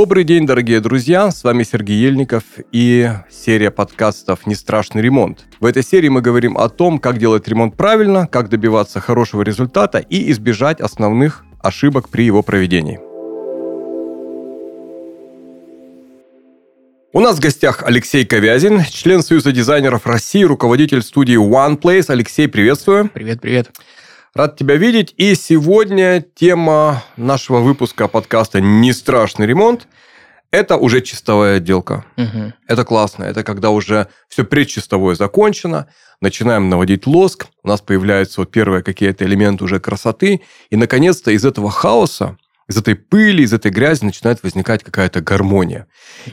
Добрый 0.00 0.22
день, 0.22 0.46
дорогие 0.46 0.78
друзья! 0.78 1.28
С 1.32 1.42
вами 1.42 1.64
Сергей 1.64 1.96
Ельников 1.96 2.44
и 2.70 3.10
серия 3.28 3.72
подкастов 3.72 4.46
«Не 4.46 4.54
страшный 4.54 5.02
ремонт». 5.02 5.46
В 5.58 5.66
этой 5.66 5.82
серии 5.82 6.08
мы 6.08 6.20
говорим 6.20 6.56
о 6.56 6.68
том, 6.68 7.00
как 7.00 7.18
делать 7.18 7.48
ремонт 7.48 7.76
правильно, 7.76 8.28
как 8.28 8.48
добиваться 8.48 9.00
хорошего 9.00 9.42
результата 9.42 9.98
и 9.98 10.30
избежать 10.30 10.80
основных 10.80 11.44
ошибок 11.60 12.10
при 12.10 12.22
его 12.22 12.44
проведении. 12.44 13.00
У 17.12 17.18
нас 17.18 17.38
в 17.38 17.40
гостях 17.40 17.82
Алексей 17.82 18.24
Ковязин, 18.24 18.84
член 18.84 19.24
Союза 19.24 19.50
дизайнеров 19.50 20.06
России, 20.06 20.44
руководитель 20.44 21.02
студии 21.02 21.36
OnePlace. 21.36 22.04
Алексей, 22.06 22.46
приветствую. 22.46 23.10
Привет, 23.12 23.40
привет. 23.40 23.72
Рад 24.34 24.56
тебя 24.56 24.76
видеть. 24.76 25.14
И 25.16 25.34
сегодня 25.34 26.20
тема 26.20 27.02
нашего 27.16 27.60
выпуска 27.60 28.08
подкаста 28.08 28.60
«Не 28.60 28.92
страшный 28.92 29.46
ремонт». 29.46 29.88
Это 30.50 30.76
уже 30.76 31.00
чистовая 31.00 31.56
отделка. 31.56 32.04
Угу. 32.16 32.52
Это 32.68 32.84
классно. 32.84 33.24
Это 33.24 33.42
когда 33.42 33.70
уже 33.70 34.08
все 34.28 34.44
предчистовое 34.44 35.14
закончено, 35.14 35.88
начинаем 36.20 36.68
наводить 36.68 37.06
лоск, 37.06 37.46
у 37.62 37.68
нас 37.68 37.80
появляются 37.80 38.40
вот 38.40 38.50
первые 38.50 38.82
какие-то 38.82 39.24
элементы 39.24 39.64
уже 39.64 39.78
красоты, 39.78 40.40
и, 40.70 40.76
наконец-то, 40.76 41.30
из 41.30 41.44
этого 41.44 41.70
хаоса 41.70 42.38
из 42.68 42.76
этой 42.76 42.94
пыли, 42.94 43.44
из 43.44 43.52
этой 43.52 43.70
грязи 43.70 44.04
начинает 44.04 44.42
возникать 44.42 44.84
какая-то 44.84 45.22
гармония. 45.22 45.86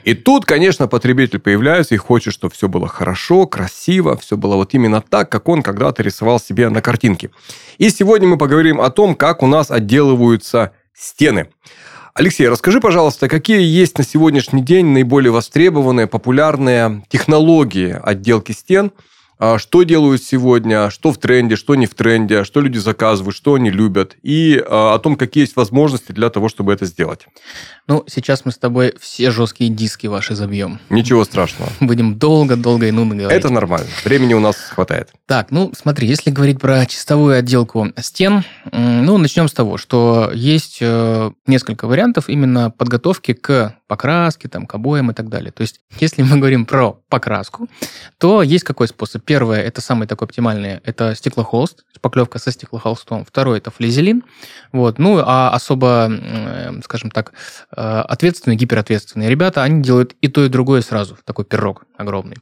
И 0.03 0.13
тут, 0.13 0.45
конечно, 0.45 0.88
потребитель 0.88 1.39
появляется 1.39 1.95
и 1.95 1.98
хочет, 1.98 2.34
чтобы 2.34 2.53
все 2.53 2.67
было 2.67 2.88
хорошо, 2.88 3.48
красиво, 3.48 4.17
все 4.17 4.35
было 4.35 4.55
вот 4.55 4.73
именно 4.73 5.01
так, 5.01 5.32
как 5.32 5.48
он 5.48 5.63
когда-то 5.63 6.04
рисовал 6.04 6.40
себе 6.40 6.70
на 6.70 6.82
картинке. 6.82 7.29
И 7.77 7.90
сегодня 7.90 8.27
мы 8.27 8.37
поговорим 8.37 8.82
о 8.82 8.90
том, 8.90 9.15
как 9.15 9.43
у 9.43 9.48
нас 9.48 9.71
отделываются 9.71 10.74
стены. 10.93 11.48
Алексей, 12.13 12.48
расскажи, 12.48 12.79
пожалуйста, 12.79 13.29
какие 13.29 13.62
есть 13.62 13.98
на 13.98 14.04
сегодняшний 14.04 14.62
день 14.62 14.87
наиболее 14.87 15.31
востребованные, 15.31 16.07
популярные 16.07 17.04
технологии 17.09 17.98
отделки 18.02 18.52
стен– 18.52 18.91
что 19.57 19.83
делают 19.83 20.23
сегодня, 20.23 20.89
что 20.89 21.11
в 21.11 21.17
тренде, 21.17 21.55
что 21.55 21.75
не 21.75 21.85
в 21.85 21.93
тренде, 21.95 22.43
что 22.43 22.61
люди 22.61 22.77
заказывают, 22.77 23.35
что 23.35 23.55
они 23.55 23.69
любят, 23.69 24.15
и 24.23 24.63
а, 24.67 24.95
о 24.95 24.99
том, 24.99 25.15
какие 25.15 25.43
есть 25.43 25.55
возможности 25.55 26.11
для 26.11 26.29
того, 26.29 26.49
чтобы 26.49 26.73
это 26.73 26.85
сделать. 26.85 27.27
Ну, 27.87 28.03
сейчас 28.07 28.45
мы 28.45 28.51
с 28.51 28.57
тобой 28.57 28.93
все 28.99 29.29
жесткие 29.29 29.69
диски 29.69 30.07
ваши 30.07 30.35
забьем. 30.35 30.79
Ничего 30.89 31.23
страшного. 31.23 31.69
Будем 31.79 32.15
долго-долго 32.17 32.87
и 32.87 32.91
нудно 32.91 33.15
говорить. 33.15 33.37
Это 33.37 33.53
нормально. 33.53 33.87
Времени 34.03 34.33
у 34.33 34.39
нас 34.39 34.55
хватает. 34.55 35.09
Так, 35.27 35.51
ну, 35.51 35.71
смотри, 35.77 36.07
если 36.07 36.31
говорить 36.31 36.59
про 36.59 36.85
чистовую 36.85 37.37
отделку 37.37 37.89
стен, 37.99 38.43
ну, 38.71 39.17
начнем 39.17 39.47
с 39.47 39.53
того, 39.53 39.77
что 39.77 40.31
есть 40.33 40.79
э, 40.81 41.31
несколько 41.45 41.87
вариантов 41.87 42.27
именно 42.27 42.71
подготовки 42.71 43.33
к 43.33 43.75
покраске, 43.87 44.47
там, 44.47 44.65
к 44.65 44.75
обоям 44.75 45.11
и 45.11 45.13
так 45.13 45.29
далее. 45.29 45.51
То 45.51 45.61
есть, 45.61 45.81
если 45.99 46.23
мы 46.23 46.37
говорим 46.37 46.65
про 46.65 46.93
покраску, 47.09 47.67
то 48.17 48.41
есть 48.41 48.63
какой 48.63 48.87
способ? 48.87 49.23
Первое, 49.23 49.61
это 49.61 49.81
самый 49.81 50.07
такой 50.07 50.25
оптимальный, 50.25 50.81
это 50.83 51.15
стеклохолст, 51.15 51.83
шпаклевка 51.95 52.39
со 52.39 52.51
стеклохолстом. 52.51 53.25
Второй, 53.25 53.59
это 53.59 53.71
флизелин. 53.71 54.23
Вот. 54.71 54.99
Ну, 54.99 55.21
а 55.23 55.51
особо, 55.51 56.11
скажем 56.83 57.11
так, 57.11 57.33
э, 57.75 57.81
ответственные, 57.81 58.57
гиперответственные 58.57 59.29
ребята, 59.29 59.63
они 59.63 59.81
делают 59.81 60.15
и 60.21 60.27
то, 60.27 60.43
и 60.43 60.49
другое 60.49 60.81
сразу, 60.81 61.17
такой 61.23 61.45
пирог 61.45 61.83
огромный. 61.97 62.37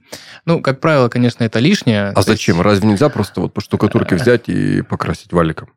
Ну, 0.46 0.62
как 0.62 0.80
правило, 0.80 1.10
конечно, 1.10 1.44
это 1.44 1.60
лишнее. 1.60 2.10
А 2.10 2.22
зачем? 2.22 2.56
Есть... 2.56 2.66
Разве 2.66 2.90
нельзя 2.90 3.10
просто 3.10 3.42
вот 3.42 3.54
по 3.54 3.62
штукатурке 3.62 4.16
взять 4.16 4.50
и 4.50 4.82
покрасить 4.82 5.32
валиком? 5.32 5.70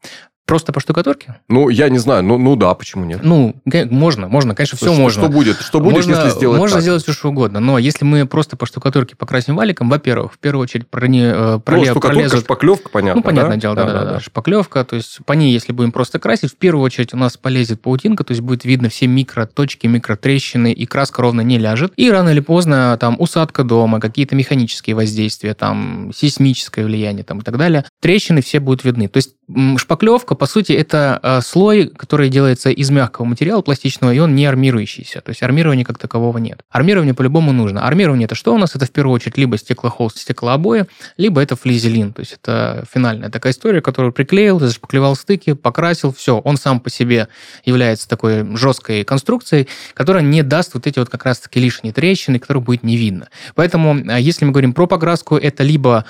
Просто 0.47 0.73
по 0.73 0.79
штукатурке? 0.79 1.41
Ну, 1.49 1.69
я 1.69 1.89
не 1.89 1.99
знаю. 1.99 2.23
Ну, 2.23 2.39
ну 2.39 2.55
да, 2.55 2.73
почему 2.75 3.05
нет? 3.05 3.19
Ну, 3.25 3.57
можно, 3.91 4.29
можно, 4.29 4.55
конечно, 4.55 4.77
все 4.77 4.93
что, 4.93 5.01
можно. 5.01 5.23
Что 5.25 5.33
будет? 5.33 5.57
Что 5.61 5.81
будет, 5.81 5.95
можно, 5.95 6.12
если 6.12 6.31
сделать 6.31 6.59
Можно 6.61 6.77
так? 6.77 6.83
сделать 6.83 7.03
все, 7.03 7.12
что 7.12 7.31
угодно. 7.31 7.59
Но 7.59 7.79
если 7.79 8.05
мы 8.05 8.27
просто 8.27 8.56
по 8.56 8.65
штукатурке 8.65 9.17
покрасим 9.17 9.56
валиком, 9.56 9.89
во-первых, 9.89 10.35
в 10.35 10.39
первую 10.39 10.62
очередь 10.62 10.87
прони, 10.87 11.25
э, 11.25 11.59
проле, 11.59 11.81
ну, 11.81 11.91
штукатурка, 11.91 12.15
пролезут... 12.15 12.41
шпаклевка, 12.45 12.89
понятно, 12.91 13.21
Ну, 13.21 13.23
понятное 13.25 13.56
да? 13.56 13.61
дело, 13.61 13.75
да, 13.75 13.87
да, 13.87 14.05
да. 14.05 14.21
Шпаклевка, 14.21 14.85
то 14.85 14.95
есть 14.95 15.19
по 15.27 15.33
ней, 15.33 15.53
если 15.53 15.73
будем 15.73 15.91
просто 15.91 16.21
красить, 16.21 16.53
в 16.53 16.56
первую 16.56 16.85
очередь 16.85 17.12
у 17.12 17.17
нас 17.17 17.37
полезет 17.37 17.83
паутинка, 17.83 18.23
то 18.23 18.31
есть 18.31 18.41
будет 18.41 18.65
видно 18.65 18.89
все 18.89 19.09
микроточки, 19.09 19.89
микротрещины, 19.89 20.73
и 20.73 20.87
краска 20.87 21.23
ровно 21.23 21.41
не 21.41 21.59
ляжет. 21.59 21.93
И 21.97 22.09
рано 22.09 22.29
или 22.29 22.41
поздно 22.41 22.97
там 23.01 23.17
усадка 23.19 23.65
дома, 23.65 23.99
какие-то 23.99 24.37
механические 24.37 24.95
воздействия, 24.95 25.55
там 25.55 26.12
сейсмическое 26.15 26.85
влияние 26.85 27.25
там, 27.25 27.41
и 27.41 27.43
так 27.43 27.59
далее. 27.59 27.85
Трещины 28.01 28.43
все 28.43 28.61
будут 28.61 28.85
видны. 28.85 29.09
То 29.09 29.17
есть 29.17 29.35
шпаклевка, 29.79 30.36
по 30.37 30.47
сути, 30.47 30.73
это 30.73 31.17
Э, 31.23 31.41
слой, 31.41 31.89
который 31.89 32.29
делается 32.29 32.71
из 32.71 32.91
мягкого 32.91 33.25
материала 33.25 33.63
пластичного, 33.63 34.13
и 34.13 34.19
он 34.19 34.35
не 34.35 34.47
армирующийся. 34.47 35.21
То 35.21 35.31
есть 35.31 35.43
армирования 35.43 35.85
как 35.85 35.99
такового 35.99 36.39
нет. 36.39 36.61
Армирование 36.71 37.15
по-любому 37.15 37.53
нужно. 37.53 37.87
Армирование 37.87 38.27
это 38.27 38.35
что 38.35 38.55
у 38.55 38.59
нас? 38.59 38.75
Это 38.75 38.87
в 38.87 38.91
первую 38.91 39.15
очередь 39.15 39.37
либо 39.37 39.59
стеклохолст, 39.59 40.19
стеклообои, 40.19 40.87
либо 41.17 41.41
это 41.41 41.57
флизелин. 41.57 42.13
То 42.13 42.21
есть 42.21 42.35
это 42.41 42.85
финальная 42.93 43.31
такая 43.31 43.53
история, 43.53 43.81
которую 43.81 44.13
приклеил, 44.13 44.61
зашпаклевал 44.61 45.17
стыки, 45.17 45.55
покрасил, 45.55 46.13
все. 46.13 46.39
Он 46.39 46.57
сам 46.57 46.81
по 46.81 46.91
себе 46.91 47.29
является 47.65 48.09
такой 48.09 48.57
жесткой 48.57 49.05
конструкцией, 49.05 49.69
которая 49.95 50.23
не 50.23 50.43
даст 50.43 50.75
вот 50.75 50.87
эти 50.87 50.99
вот 50.99 51.09
как 51.09 51.25
раз-таки 51.25 51.61
лишние 51.61 51.93
трещины, 51.93 52.39
которые 52.39 52.63
будет 52.63 52.83
не 52.83 52.97
видно. 52.97 53.29
Поэтому, 53.55 53.97
э, 53.97 54.21
если 54.21 54.45
мы 54.45 54.53
говорим 54.53 54.73
про 54.73 54.87
покраску, 54.87 55.37
это 55.37 55.63
либо 55.63 56.05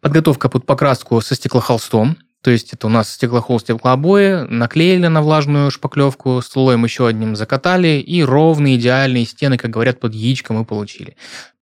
подготовка 0.00 0.48
под 0.48 0.66
покраску 0.66 1.20
со 1.20 1.34
стеклохолстом, 1.34 2.16
то 2.44 2.50
есть 2.50 2.74
это 2.74 2.88
у 2.88 2.90
нас 2.90 3.10
стеклохолст, 3.10 3.64
стеклообои, 3.64 4.46
наклеили 4.50 5.06
на 5.06 5.22
влажную 5.22 5.70
шпаклевку, 5.70 6.42
слоем 6.42 6.84
еще 6.84 7.06
одним 7.06 7.36
закатали, 7.36 7.98
и 8.00 8.22
ровные 8.22 8.76
идеальные 8.76 9.24
стены, 9.24 9.56
как 9.56 9.70
говорят, 9.70 9.98
под 9.98 10.12
яичко 10.12 10.52
мы 10.52 10.66
получили. 10.66 11.16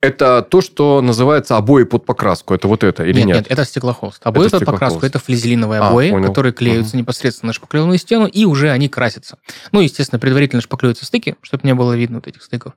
Это 0.02 0.42
то, 0.42 0.60
что 0.60 1.02
называется 1.02 1.56
обои 1.56 1.84
под 1.84 2.06
покраску. 2.06 2.54
Это 2.54 2.68
вот 2.68 2.84
это 2.84 3.06
или 3.06 3.20
нет? 3.20 3.28
Нет, 3.28 3.36
нет 3.38 3.48
это 3.52 3.64
стеклохолст. 3.64 4.20
Обои 4.26 4.48
это 4.48 4.60
под 4.60 4.66
покраску– 4.66 5.00
это 5.06 5.18
флизелиновые 5.18 5.80
а, 5.80 5.88
обои, 5.88 6.12
понял. 6.12 6.28
которые 6.28 6.52
клеются 6.52 6.92
угу. 6.92 7.00
непосредственно 7.00 7.48
на 7.48 7.54
шпаклеванную 7.54 7.98
стену, 7.98 8.28
и 8.28 8.44
уже 8.44 8.70
они 8.70 8.90
красятся. 8.90 9.38
Ну, 9.72 9.80
естественно, 9.80 10.20
предварительно 10.20 10.62
шпаклюются 10.62 11.06
стыки, 11.06 11.38
чтобы 11.42 11.66
не 11.66 11.74
было 11.74 11.94
видно 11.94 12.18
вот 12.18 12.28
этих 12.28 12.44
стыков. 12.44 12.74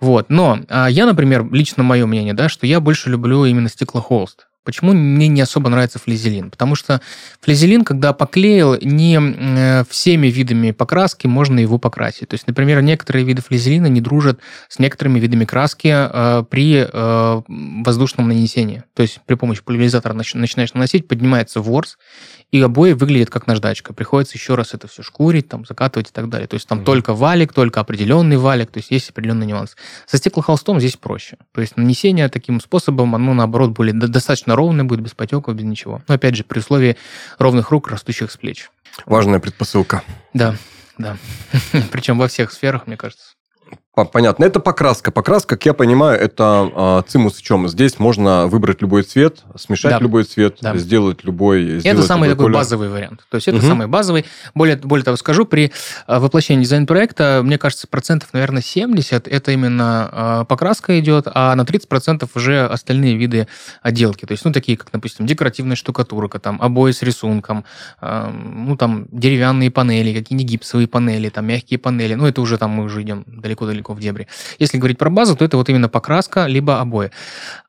Вот. 0.00 0.30
Но 0.30 0.58
а 0.68 0.88
я, 0.88 1.04
например, 1.04 1.46
лично 1.52 1.82
мое 1.82 2.06
мнение, 2.06 2.32
да, 2.32 2.48
что 2.48 2.66
я 2.66 2.80
больше 2.80 3.10
люблю 3.10 3.44
именно 3.44 3.68
стеклохолст. 3.68 4.46
Почему 4.66 4.92
мне 4.92 5.28
не 5.28 5.40
особо 5.40 5.70
нравится 5.70 6.00
флизелин? 6.00 6.50
Потому 6.50 6.74
что 6.74 7.00
флизелин, 7.40 7.84
когда 7.84 8.12
поклеил, 8.12 8.76
не 8.82 9.16
э, 9.16 9.84
всеми 9.88 10.26
видами 10.26 10.72
покраски 10.72 11.28
можно 11.28 11.60
его 11.60 11.78
покрасить. 11.78 12.28
То 12.28 12.34
есть, 12.34 12.48
например, 12.48 12.82
некоторые 12.82 13.24
виды 13.24 13.42
флизелина 13.42 13.86
не 13.86 14.00
дружат 14.00 14.40
с 14.68 14.80
некоторыми 14.80 15.20
видами 15.20 15.44
краски 15.44 15.88
э, 15.94 16.44
при 16.50 16.84
э, 16.92 17.42
воздушном 17.46 18.26
нанесении. 18.26 18.82
То 18.94 19.02
есть 19.02 19.20
при 19.24 19.36
помощи 19.36 19.62
пульверизатора 19.62 20.14
начинаешь 20.14 20.74
наносить, 20.74 21.06
поднимается 21.06 21.60
ворс, 21.60 21.96
и 22.56 22.62
обои 22.62 22.92
выглядят 22.92 23.30
как 23.30 23.46
наждачка. 23.46 23.92
Приходится 23.92 24.36
еще 24.36 24.54
раз 24.54 24.74
это 24.74 24.88
все 24.88 25.02
шкурить, 25.02 25.48
там, 25.48 25.64
закатывать 25.66 26.08
и 26.08 26.12
так 26.12 26.28
далее. 26.28 26.48
То 26.48 26.54
есть 26.54 26.66
там 26.66 26.80
mm-hmm. 26.80 26.84
только 26.84 27.14
валик, 27.14 27.52
только 27.52 27.80
определенный 27.80 28.36
валик, 28.36 28.70
то 28.70 28.78
есть 28.78 28.90
есть 28.90 29.10
определенный 29.10 29.46
нюанс. 29.46 29.76
Со 30.06 30.16
стеклохолстом 30.16 30.80
здесь 30.80 30.96
проще. 30.96 31.36
То 31.52 31.60
есть 31.60 31.76
нанесение 31.76 32.28
таким 32.28 32.60
способом, 32.60 33.14
оно 33.14 33.34
наоборот 33.34 33.70
более 33.70 33.94
достаточно 33.94 34.56
ровное 34.56 34.84
будет, 34.84 35.00
без 35.00 35.12
потеков, 35.12 35.54
без 35.54 35.64
ничего. 35.64 36.02
Но 36.08 36.14
опять 36.14 36.36
же, 36.36 36.44
при 36.44 36.58
условии 36.58 36.96
ровных 37.38 37.70
рук, 37.70 37.88
растущих 37.88 38.30
с 38.30 38.36
плеч. 38.36 38.70
Важная 39.04 39.38
предпосылка. 39.38 40.02
Да, 40.32 40.56
да. 40.98 41.16
Причем 41.92 42.18
во 42.18 42.28
всех 42.28 42.52
сферах, 42.52 42.86
мне 42.86 42.96
кажется. 42.96 43.35
Понятно. 44.04 44.44
Это 44.44 44.60
покраска. 44.60 45.10
Покраска, 45.10 45.56
как 45.56 45.64
я 45.64 45.72
понимаю, 45.72 46.20
это 46.20 47.02
э, 47.06 47.10
цимус 47.10 47.38
чем? 47.38 47.66
Здесь 47.66 47.98
можно 47.98 48.46
выбрать 48.46 48.82
любой 48.82 49.04
цвет, 49.04 49.42
смешать 49.56 49.92
да. 49.92 49.98
любой 50.00 50.24
цвет, 50.24 50.58
да. 50.60 50.76
сделать 50.76 51.24
любой... 51.24 51.80
Это 51.82 52.02
самый 52.02 52.28
такой 52.28 52.44
колер. 52.46 52.58
базовый 52.58 52.90
вариант. 52.90 53.24
То 53.30 53.36
есть 53.36 53.48
это 53.48 53.56
угу. 53.56 53.66
самый 53.66 53.86
базовый. 53.86 54.26
Более, 54.54 54.76
более 54.76 55.02
того 55.02 55.16
скажу, 55.16 55.46
при 55.46 55.72
а, 56.06 56.20
воплощении 56.20 56.62
дизайн-проекта, 56.62 57.40
мне 57.42 57.56
кажется, 57.56 57.86
процентов, 57.88 58.34
наверное, 58.34 58.60
70 58.60 59.28
это 59.28 59.52
именно 59.52 60.10
э, 60.12 60.44
покраска 60.46 61.00
идет, 61.00 61.26
а 61.32 61.54
на 61.54 61.64
30 61.64 61.88
процентов 61.88 62.30
уже 62.34 62.66
остальные 62.66 63.16
виды 63.16 63.48
отделки. 63.80 64.26
То 64.26 64.32
есть, 64.32 64.44
ну, 64.44 64.52
такие, 64.52 64.76
как, 64.76 64.90
допустим, 64.92 65.24
декоративная 65.24 65.76
штукатурка, 65.76 66.38
там, 66.38 66.60
обои 66.60 66.92
с 66.92 67.00
рисунком, 67.00 67.64
э, 68.02 68.30
ну, 68.30 68.76
там, 68.76 69.06
деревянные 69.10 69.70
панели, 69.70 70.12
какие-нибудь 70.12 70.50
гипсовые 70.50 70.86
панели, 70.86 71.30
там, 71.30 71.46
мягкие 71.46 71.78
панели. 71.78 72.12
Ну, 72.12 72.26
это 72.26 72.42
уже 72.42 72.58
там 72.58 72.72
мы 72.72 72.84
уже 72.84 73.00
идем 73.00 73.24
далеко-далеко 73.26 73.85
далеко 73.86 73.94
в 73.94 74.00
дебри. 74.00 74.26
Если 74.58 74.78
говорить 74.78 74.98
про 74.98 75.10
базу, 75.10 75.36
то 75.36 75.44
это 75.44 75.56
вот 75.56 75.68
именно 75.68 75.88
покраска, 75.88 76.46
либо 76.46 76.80
обои. 76.80 77.10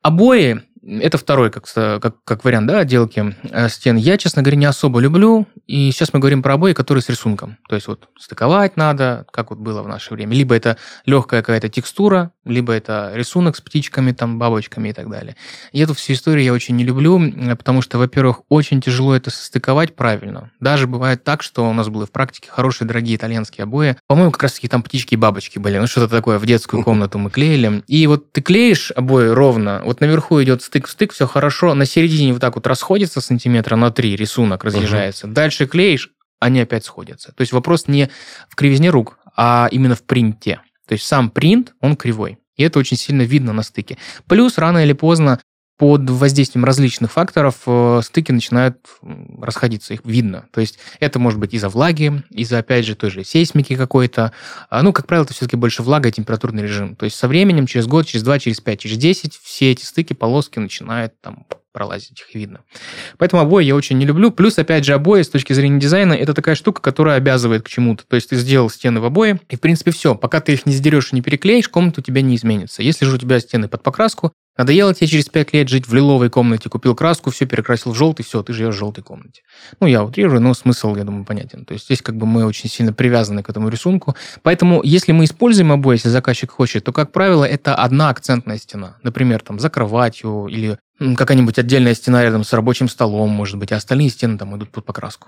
Обои 0.01 0.61
Это 0.83 1.17
второй 1.17 1.51
как, 1.51 1.65
как, 1.73 2.23
как 2.23 2.43
вариант 2.43 2.67
да, 2.67 2.79
отделки 2.79 3.35
э, 3.43 3.69
стен. 3.69 3.95
Я, 3.95 4.17
честно 4.17 4.41
говоря, 4.41 4.57
не 4.57 4.65
особо 4.65 4.99
люблю. 4.99 5.47
И 5.65 5.91
сейчас 5.91 6.13
мы 6.13 6.19
говорим 6.19 6.41
про 6.41 6.53
обои, 6.53 6.73
которые 6.73 7.01
с 7.01 7.09
рисунком. 7.09 7.57
То 7.67 7.75
есть 7.75 7.87
вот 7.87 8.09
стыковать 8.19 8.77
надо, 8.77 9.25
как 9.31 9.49
вот 9.49 9.59
было 9.59 9.81
в 9.81 9.87
наше 9.87 10.13
время. 10.13 10.35
Либо 10.35 10.55
это 10.55 10.77
легкая 11.05 11.41
какая-то 11.41 11.69
текстура, 11.69 12.31
либо 12.45 12.73
это 12.73 13.11
рисунок 13.13 13.57
с 13.57 13.61
птичками, 13.61 14.11
там, 14.11 14.39
бабочками 14.39 14.89
и 14.89 14.93
так 14.93 15.09
далее. 15.09 15.35
И 15.71 15.79
эту 15.79 15.93
всю 15.93 16.13
историю 16.13 16.45
я 16.45 16.53
очень 16.53 16.75
не 16.75 16.83
люблю, 16.83 17.19
потому 17.57 17.81
что, 17.81 17.97
во-первых, 17.97 18.41
очень 18.49 18.81
тяжело 18.81 19.15
это 19.15 19.29
состыковать 19.29 19.95
правильно. 19.95 20.51
Даже 20.59 20.87
бывает 20.87 21.23
так, 21.23 21.43
что 21.43 21.69
у 21.69 21.73
нас 21.73 21.89
было 21.89 22.05
в 22.05 22.11
практике 22.11 22.49
хорошие, 22.49 22.87
дорогие 22.87 23.15
итальянские 23.15 23.63
обои. 23.63 23.97
По-моему, 24.07 24.31
как 24.31 24.43
раз-таки 24.43 24.67
там 24.67 24.83
птички 24.83 25.15
и 25.15 25.17
бабочки 25.17 25.59
были. 25.59 25.77
Ну, 25.77 25.87
что-то 25.87 26.07
такое 26.07 26.39
в 26.39 26.45
детскую 26.45 26.83
комнату 26.85 27.17
мы 27.17 27.29
клеили. 27.29 27.83
И 27.87 28.07
вот 28.07 28.31
ты 28.31 28.41
клеишь 28.41 28.91
обои 28.95 29.27
ровно, 29.27 29.81
вот 29.83 30.01
наверху 30.01 30.41
идет 30.41 30.61
стык 30.61 30.76
в 30.85 30.91
стык, 30.91 31.13
все 31.13 31.25
хорошо, 31.25 31.73
на 31.73 31.85
середине 31.85 32.33
вот 32.33 32.41
так 32.41 32.55
вот 32.55 32.67
расходится 32.67 33.21
сантиметра 33.21 33.75
на 33.75 33.89
три 33.89 34.15
рисунок 34.15 34.63
разъезжается. 34.63 35.25
Угу. 35.25 35.33
Дальше 35.33 35.65
клеишь, 35.65 36.11
они 36.39 36.61
опять 36.61 36.85
сходятся. 36.85 37.31
То 37.31 37.41
есть 37.41 37.53
вопрос 37.53 37.87
не 37.87 38.09
в 38.49 38.55
кривизне 38.55 38.89
рук, 38.89 39.17
а 39.35 39.67
именно 39.71 39.95
в 39.95 40.03
принте. 40.03 40.61
То 40.87 40.93
есть 40.93 41.05
сам 41.05 41.29
принт, 41.31 41.73
он 41.81 41.95
кривой. 41.95 42.37
И 42.55 42.63
это 42.63 42.79
очень 42.79 42.97
сильно 42.97 43.21
видно 43.23 43.53
на 43.53 43.63
стыке. 43.63 43.97
Плюс 44.27 44.57
рано 44.57 44.83
или 44.83 44.93
поздно 44.93 45.39
под 45.77 46.09
воздействием 46.09 46.65
различных 46.65 47.11
факторов 47.11 47.55
э, 47.67 48.01
стыки 48.03 48.31
начинают 48.31 48.77
расходиться, 49.39 49.93
их 49.93 50.01
видно. 50.03 50.47
То 50.51 50.59
есть 50.59 50.79
это 50.99 51.19
может 51.19 51.39
быть 51.39 51.53
из-за 51.53 51.69
влаги, 51.69 52.23
из-за, 52.31 52.59
опять 52.59 52.85
же, 52.85 52.95
той 52.95 53.11
же 53.11 53.23
сейсмики 53.23 53.75
какой-то. 53.75 54.31
А, 54.69 54.81
ну, 54.81 54.91
как 54.91 55.05
правило, 55.05 55.25
это 55.25 55.33
все-таки 55.33 55.55
больше 55.55 55.83
влага 55.83 56.09
и 56.09 56.11
температурный 56.11 56.63
режим. 56.63 56.95
То 56.95 57.05
есть 57.05 57.15
со 57.15 57.27
временем, 57.27 57.67
через 57.67 57.85
год, 57.85 58.07
через 58.07 58.23
два, 58.23 58.39
через 58.39 58.59
пять, 58.59 58.79
через 58.79 58.97
десять, 58.97 59.35
все 59.35 59.71
эти 59.71 59.85
стыки, 59.85 60.13
полоски 60.13 60.57
начинают 60.57 61.19
там 61.21 61.45
пролазить, 61.77 62.21
их 62.21 62.33
видно. 62.33 62.61
Поэтому 63.19 63.43
обои 63.43 63.63
я 63.63 63.75
очень 63.75 63.99
не 63.99 64.05
люблю. 64.05 64.31
Плюс, 64.31 64.57
опять 64.57 64.83
же, 64.83 64.95
обои 64.95 65.21
с 65.21 65.29
точки 65.29 65.53
зрения 65.53 65.79
дизайна, 65.79 66.13
это 66.13 66.33
такая 66.33 66.55
штука, 66.55 66.81
которая 66.81 67.17
обязывает 67.17 67.61
к 67.61 67.69
чему-то. 67.69 68.03
То 68.07 68.15
есть 68.15 68.29
ты 68.29 68.35
сделал 68.35 68.71
стены 68.71 68.99
в 68.99 69.05
обои, 69.05 69.39
и, 69.47 69.55
в 69.57 69.61
принципе, 69.61 69.91
все. 69.91 70.15
Пока 70.15 70.41
ты 70.41 70.53
их 70.53 70.65
не 70.65 70.73
сдерешь 70.73 71.11
и 71.11 71.15
не 71.15 71.21
переклеишь, 71.21 71.69
комната 71.69 72.01
у 72.01 72.03
тебя 72.03 72.23
не 72.23 72.35
изменится. 72.35 72.81
Если 72.81 73.05
же 73.05 73.13
у 73.13 73.17
тебя 73.19 73.39
стены 73.39 73.67
под 73.67 73.83
покраску, 73.83 74.33
Надоело 74.57 74.93
тебе 74.93 75.07
через 75.07 75.25
5 75.25 75.53
лет 75.53 75.69
жить 75.69 75.87
в 75.87 75.93
лиловой 75.93 76.29
комнате, 76.29 76.69
купил 76.69 76.95
краску, 76.95 77.31
все 77.31 77.45
перекрасил 77.45 77.91
в 77.91 77.95
желтый, 77.95 78.25
все, 78.25 78.41
ты 78.43 78.53
живешь 78.53 78.75
в 78.75 78.77
желтой 78.77 79.03
комнате. 79.03 79.43
Ну, 79.79 79.87
я 79.87 80.03
утрирую, 80.03 80.41
но 80.41 80.53
смысл, 80.53 80.95
я 80.95 81.03
думаю, 81.03 81.25
понятен. 81.25 81.65
То 81.65 81.73
есть 81.73 81.85
здесь 81.85 82.01
как 82.01 82.15
бы 82.15 82.25
мы 82.25 82.45
очень 82.45 82.69
сильно 82.69 82.93
привязаны 82.93 83.43
к 83.43 83.49
этому 83.49 83.69
рисунку. 83.69 84.15
Поэтому, 84.41 84.81
если 84.83 85.11
мы 85.11 85.25
используем 85.25 85.71
обои, 85.71 85.95
если 85.95 86.09
заказчик 86.09 86.51
хочет, 86.51 86.83
то, 86.83 86.91
как 86.91 87.11
правило, 87.11 87.43
это 87.43 87.75
одна 87.75 88.09
акцентная 88.09 88.57
стена. 88.57 88.97
Например, 89.03 89.41
там 89.41 89.59
за 89.59 89.69
кроватью 89.69 90.47
или 90.47 90.77
какая-нибудь 90.99 91.59
отдельная 91.59 91.93
стена 91.93 92.23
рядом 92.23 92.43
с 92.43 92.53
рабочим 92.53 92.89
столом, 92.89 93.29
может 93.29 93.57
быть, 93.57 93.71
а 93.71 93.77
остальные 93.77 94.09
стены 94.09 94.37
там 94.37 94.55
идут 94.57 94.69
под 94.69 94.85
покраску. 94.85 95.27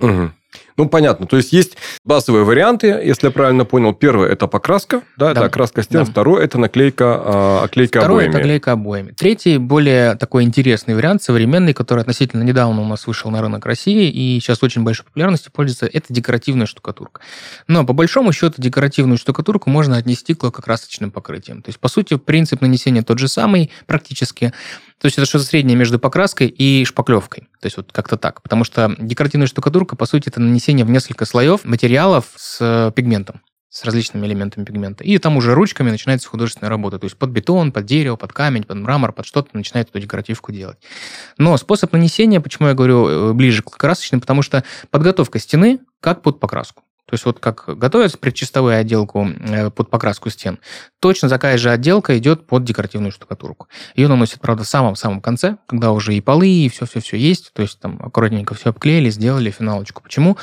Угу. 0.00 0.30
Ну, 0.76 0.88
понятно. 0.88 1.26
То 1.26 1.36
есть, 1.36 1.52
есть 1.52 1.76
базовые 2.04 2.44
варианты, 2.44 2.86
если 2.86 3.26
я 3.26 3.30
правильно 3.32 3.64
понял. 3.64 3.92
Первый– 3.92 4.30
это 4.32 4.46
покраска, 4.46 5.02
да, 5.16 5.26
да. 5.26 5.32
это 5.32 5.44
окраска 5.46 5.82
стен. 5.82 6.04
Да. 6.04 6.10
Второй– 6.10 6.44
это 6.44 6.56
наклейка, 6.58 7.04
э, 7.04 7.64
оклейка 7.64 7.98
Второй 7.98 8.24
обоями. 8.24 8.30
это 8.30 8.42
клейка 8.42 8.72
обоями. 8.72 9.10
Третий, 9.10 9.58
более 9.58 10.14
такой 10.14 10.44
интересный 10.44 10.94
вариант, 10.94 11.22
современный, 11.22 11.74
который 11.74 12.00
относительно 12.00 12.44
недавно 12.44 12.80
у 12.80 12.86
нас 12.86 13.08
вышел 13.08 13.30
на 13.30 13.42
рынок 13.42 13.66
России 13.66 14.08
и 14.08 14.38
сейчас 14.40 14.62
очень 14.62 14.84
большой 14.84 15.04
популярностью 15.06 15.50
пользуется, 15.52 15.86
это 15.86 16.06
декоративная 16.10 16.66
штукатурка. 16.66 17.20
Но, 17.66 17.84
по 17.84 17.92
большому 17.92 18.32
счету, 18.32 18.54
декоративную 18.58 19.18
штукатурку 19.18 19.68
можно 19.70 19.96
отнести 19.96 20.34
к 20.34 20.44
лакокрасочным 20.44 21.10
покрытиям. 21.10 21.60
То 21.60 21.70
есть, 21.70 21.80
по 21.80 21.88
сути, 21.88 22.16
принцип 22.16 22.60
нанесения 22.60 23.02
тот 23.02 23.18
же 23.18 23.26
самый 23.26 23.72
практически, 23.86 24.52
то 25.00 25.06
есть 25.06 25.16
это 25.16 25.26
что-то 25.26 25.44
среднее 25.44 25.76
между 25.76 25.98
покраской 25.98 26.48
и 26.48 26.84
шпаклевкой. 26.84 27.44
То 27.60 27.66
есть 27.66 27.76
вот 27.76 27.92
как-то 27.92 28.16
так. 28.16 28.42
Потому 28.42 28.64
что 28.64 28.94
декоративная 28.98 29.46
штукатурка, 29.46 29.94
по 29.94 30.06
сути, 30.06 30.28
это 30.28 30.40
нанесение 30.40 30.84
в 30.84 30.90
несколько 30.90 31.24
слоев 31.24 31.64
материалов 31.64 32.26
с 32.36 32.58
э, 32.60 32.92
пигментом 32.94 33.40
с 33.70 33.84
различными 33.84 34.26
элементами 34.26 34.64
пигмента. 34.64 35.04
И 35.04 35.18
там 35.18 35.36
уже 35.36 35.54
ручками 35.54 35.90
начинается 35.90 36.28
художественная 36.28 36.70
работа. 36.70 36.98
То 36.98 37.04
есть 37.04 37.16
под 37.16 37.30
бетон, 37.30 37.70
под 37.70 37.84
дерево, 37.84 38.16
под 38.16 38.32
камень, 38.32 38.64
под 38.64 38.78
мрамор, 38.78 39.12
под 39.12 39.26
что-то 39.26 39.50
начинает 39.52 39.90
эту 39.90 40.00
декоративку 40.00 40.52
делать. 40.52 40.78
Но 41.36 41.56
способ 41.58 41.92
нанесения, 41.92 42.40
почему 42.40 42.68
я 42.68 42.74
говорю 42.74 43.08
э, 43.08 43.32
ближе 43.34 43.62
к 43.62 43.70
красочным, 43.70 44.20
потому 44.20 44.42
что 44.42 44.64
подготовка 44.90 45.38
стены 45.38 45.80
как 46.00 46.22
под 46.22 46.40
покраску. 46.40 46.82
То 47.08 47.14
есть 47.14 47.24
вот 47.24 47.40
как 47.40 47.64
готовят 47.66 48.20
предчистовую 48.20 48.78
отделку 48.78 49.26
э, 49.26 49.70
под 49.70 49.88
покраску 49.88 50.28
стен, 50.28 50.58
точно 51.00 51.30
такая 51.30 51.56
же 51.56 51.70
отделка 51.70 52.18
идет 52.18 52.46
под 52.46 52.64
декоративную 52.64 53.12
штукатурку. 53.12 53.68
Ее 53.96 54.08
наносят, 54.08 54.42
правда, 54.42 54.64
в 54.64 54.68
самом-самом 54.68 55.22
конце, 55.22 55.56
когда 55.66 55.92
уже 55.92 56.14
и 56.14 56.20
полы, 56.20 56.46
и 56.46 56.68
все-все-все 56.68 57.16
есть. 57.16 57.54
То 57.54 57.62
есть 57.62 57.80
там 57.80 57.98
аккуратненько 58.02 58.54
все 58.54 58.68
обклеили, 58.68 59.08
сделали 59.08 59.50
финалочку. 59.50 60.02
Почему? 60.02 60.36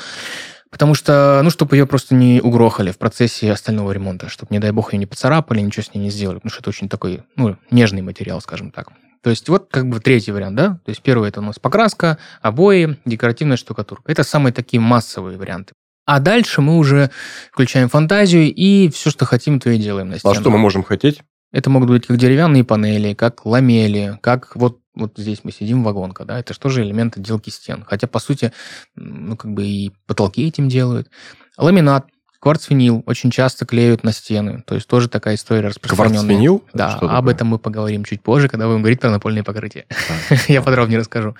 Потому 0.72 0.94
что, 0.94 1.40
ну, 1.44 1.50
чтобы 1.50 1.76
ее 1.76 1.86
просто 1.86 2.16
не 2.16 2.40
угрохали 2.40 2.90
в 2.90 2.98
процессе 2.98 3.52
остального 3.52 3.92
ремонта, 3.92 4.28
чтобы, 4.28 4.52
не 4.52 4.58
дай 4.58 4.72
бог, 4.72 4.92
ее 4.92 4.98
не 4.98 5.06
поцарапали, 5.06 5.60
ничего 5.60 5.84
с 5.84 5.94
ней 5.94 6.00
не 6.00 6.10
сделали, 6.10 6.38
потому 6.38 6.50
что 6.50 6.62
это 6.62 6.70
очень 6.70 6.88
такой, 6.88 7.22
ну, 7.36 7.56
нежный 7.70 8.02
материал, 8.02 8.40
скажем 8.40 8.72
так. 8.72 8.88
То 9.22 9.30
есть 9.30 9.48
вот 9.48 9.68
как 9.70 9.88
бы 9.88 10.00
третий 10.00 10.32
вариант, 10.32 10.56
да? 10.56 10.80
То 10.84 10.90
есть 10.90 11.00
первый 11.00 11.28
это 11.28 11.40
у 11.40 11.44
нас 11.44 11.60
покраска, 11.60 12.18
обои, 12.42 12.98
декоративная 13.04 13.56
штукатурка. 13.56 14.10
Это 14.10 14.24
самые 14.24 14.52
такие 14.52 14.80
массовые 14.80 15.38
варианты. 15.38 15.74
А 16.06 16.20
дальше 16.20 16.62
мы 16.62 16.78
уже 16.78 17.10
включаем 17.52 17.88
фантазию 17.88 18.52
и 18.54 18.88
все, 18.88 19.10
что 19.10 19.24
хотим, 19.24 19.58
то 19.58 19.68
и 19.70 19.76
делаем 19.76 20.08
на 20.08 20.18
стену. 20.18 20.32
А 20.32 20.40
что 20.40 20.50
мы 20.50 20.58
можем 20.58 20.84
хотеть? 20.84 21.20
Это 21.52 21.68
могут 21.68 21.88
быть 21.88 22.06
как 22.06 22.16
деревянные 22.16 22.64
панели, 22.64 23.14
как 23.14 23.44
ламели, 23.44 24.18
как 24.22 24.54
вот, 24.54 24.78
вот 24.94 25.14
здесь 25.16 25.40
мы 25.42 25.50
сидим, 25.50 25.82
вагонка, 25.82 26.24
да, 26.24 26.38
это 26.38 26.54
же 26.70 26.82
элемент 26.82 27.16
отделки 27.16 27.50
стен. 27.50 27.84
Хотя, 27.86 28.06
по 28.06 28.20
сути, 28.20 28.52
ну, 28.94 29.36
как 29.36 29.52
бы 29.52 29.66
и 29.66 29.92
потолки 30.06 30.46
этим 30.46 30.68
делают. 30.68 31.10
Ламинат, 31.58 32.06
Кварцвинил 32.38 33.02
очень 33.06 33.32
часто 33.32 33.66
клеют 33.66 34.04
на 34.04 34.12
стены. 34.12 34.62
То 34.66 34.76
есть 34.76 34.86
тоже 34.86 35.08
такая 35.08 35.34
история 35.34 35.68
распространенная. 35.68 36.20
Кварцвинил? 36.20 36.64
Да, 36.72 36.94
об 36.94 37.00
такое? 37.00 37.34
этом 37.34 37.48
мы 37.48 37.58
поговорим 37.58 38.04
чуть 38.04 38.22
позже, 38.22 38.48
когда 38.48 38.66
будем 38.66 38.82
говорить 38.82 39.00
про 39.00 39.10
напольные 39.10 39.42
покрытия. 39.42 39.86
Я 40.46 40.62
подробнее 40.62 41.00
расскажу. 41.00 41.34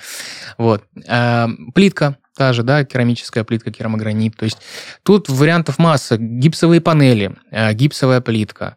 Вот. 0.58 0.82
А, 1.06 1.48
плитка 1.74 2.16
та 2.36 2.52
же, 2.52 2.62
да, 2.62 2.84
керамическая 2.84 3.44
плитка, 3.44 3.72
керамогранит. 3.72 4.36
То 4.36 4.44
есть 4.44 4.58
тут 5.02 5.28
вариантов 5.28 5.78
масса. 5.78 6.16
Гипсовые 6.18 6.80
панели, 6.80 7.34
э, 7.50 7.72
гипсовая 7.72 8.20
плитка, 8.20 8.76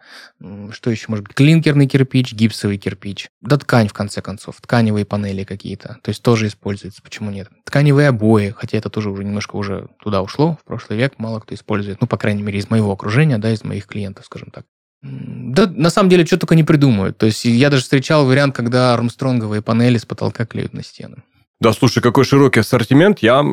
что 0.72 0.90
еще 0.90 1.06
может 1.10 1.26
быть? 1.26 1.36
Клинкерный 1.36 1.88
кирпич, 1.88 2.34
гипсовый 2.34 2.78
кирпич. 2.78 3.30
Да 3.42 3.58
ткань, 3.58 3.90
в 3.90 3.94
конце 3.94 4.22
концов. 4.22 4.62
Тканевые 4.62 5.06
панели 5.06 5.44
какие-то. 5.44 5.98
То 6.02 6.10
есть 6.10 6.24
тоже 6.24 6.48
используется. 6.48 7.02
Почему 7.02 7.30
нет? 7.30 7.50
Тканевые 7.66 8.08
обои, 8.08 8.56
хотя 8.58 8.78
это 8.78 8.90
тоже 8.90 9.10
уже 9.10 9.24
немножко 9.24 9.58
уже 9.58 9.90
туда 10.02 10.22
ушло, 10.22 10.58
в 10.62 10.66
прошлый 10.66 10.98
век 10.98 11.14
мало 11.18 11.40
кто 11.40 11.54
использует. 11.54 12.00
Ну, 12.00 12.08
по 12.08 12.18
крайней 12.18 12.44
мере, 12.44 12.60
из 12.60 12.70
моего 12.70 12.92
окружения, 12.92 13.38
да, 13.38 13.52
из 13.52 13.64
моих 13.64 13.86
клиентов, 13.86 14.26
скажем 14.26 14.50
так. 14.52 14.66
Да, 15.02 15.68
на 15.68 15.90
самом 15.90 16.10
деле, 16.10 16.26
что 16.26 16.38
только 16.38 16.56
не 16.56 16.64
придумают. 16.64 17.18
То 17.18 17.26
есть 17.26 17.46
я 17.46 17.70
даже 17.70 17.84
встречал 17.84 18.26
вариант, 18.26 18.56
когда 18.56 18.94
армстронговые 18.94 19.62
панели 19.62 19.98
с 19.98 20.06
потолка 20.06 20.46
клеют 20.46 20.74
на 20.74 20.84
стены. 20.84 21.24
Да, 21.62 21.74
слушай, 21.74 22.02
какой 22.02 22.24
широкий 22.24 22.62
ассортимент. 22.62 23.20
Я, 23.20 23.44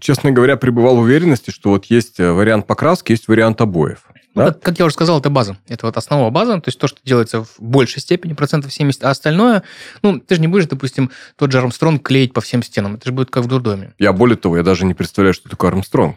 честно 0.00 0.30
говоря, 0.30 0.56
пребывал 0.56 0.96
в 0.96 1.00
уверенности, 1.00 1.50
что 1.50 1.70
вот 1.70 1.86
есть 1.86 2.20
э, 2.20 2.30
вариант 2.30 2.68
покраски, 2.68 3.10
есть 3.10 3.26
вариант 3.26 3.60
обоев. 3.60 4.04
Ну, 4.34 4.42
да? 4.42 4.52
как, 4.52 4.60
как 4.60 4.78
я 4.78 4.84
уже 4.84 4.94
сказал, 4.94 5.18
это 5.18 5.28
база. 5.28 5.58
Это 5.66 5.86
вот 5.86 5.96
основа 5.96 6.30
база, 6.30 6.60
то 6.60 6.68
есть 6.68 6.78
то, 6.78 6.86
что 6.86 7.00
делается 7.04 7.42
в 7.42 7.56
большей 7.58 8.00
степени, 8.00 8.34
процентов 8.34 8.72
70, 8.72 9.02
а 9.02 9.10
остальное, 9.10 9.64
ну, 10.02 10.20
ты 10.20 10.36
же 10.36 10.40
не 10.40 10.46
будешь, 10.46 10.66
допустим, 10.66 11.10
тот 11.36 11.50
же 11.50 11.58
Армстронг 11.58 12.06
клеить 12.06 12.32
по 12.32 12.40
всем 12.40 12.62
стенам. 12.62 12.94
Это 12.94 13.06
же 13.06 13.12
будет 13.12 13.30
как 13.30 13.42
в 13.42 13.48
дурдоме. 13.48 13.92
Я 13.98 14.12
более 14.12 14.36
того, 14.36 14.56
я 14.56 14.62
даже 14.62 14.84
не 14.84 14.94
представляю, 14.94 15.34
что 15.34 15.48
такое 15.48 15.70
Армстронг. 15.70 16.16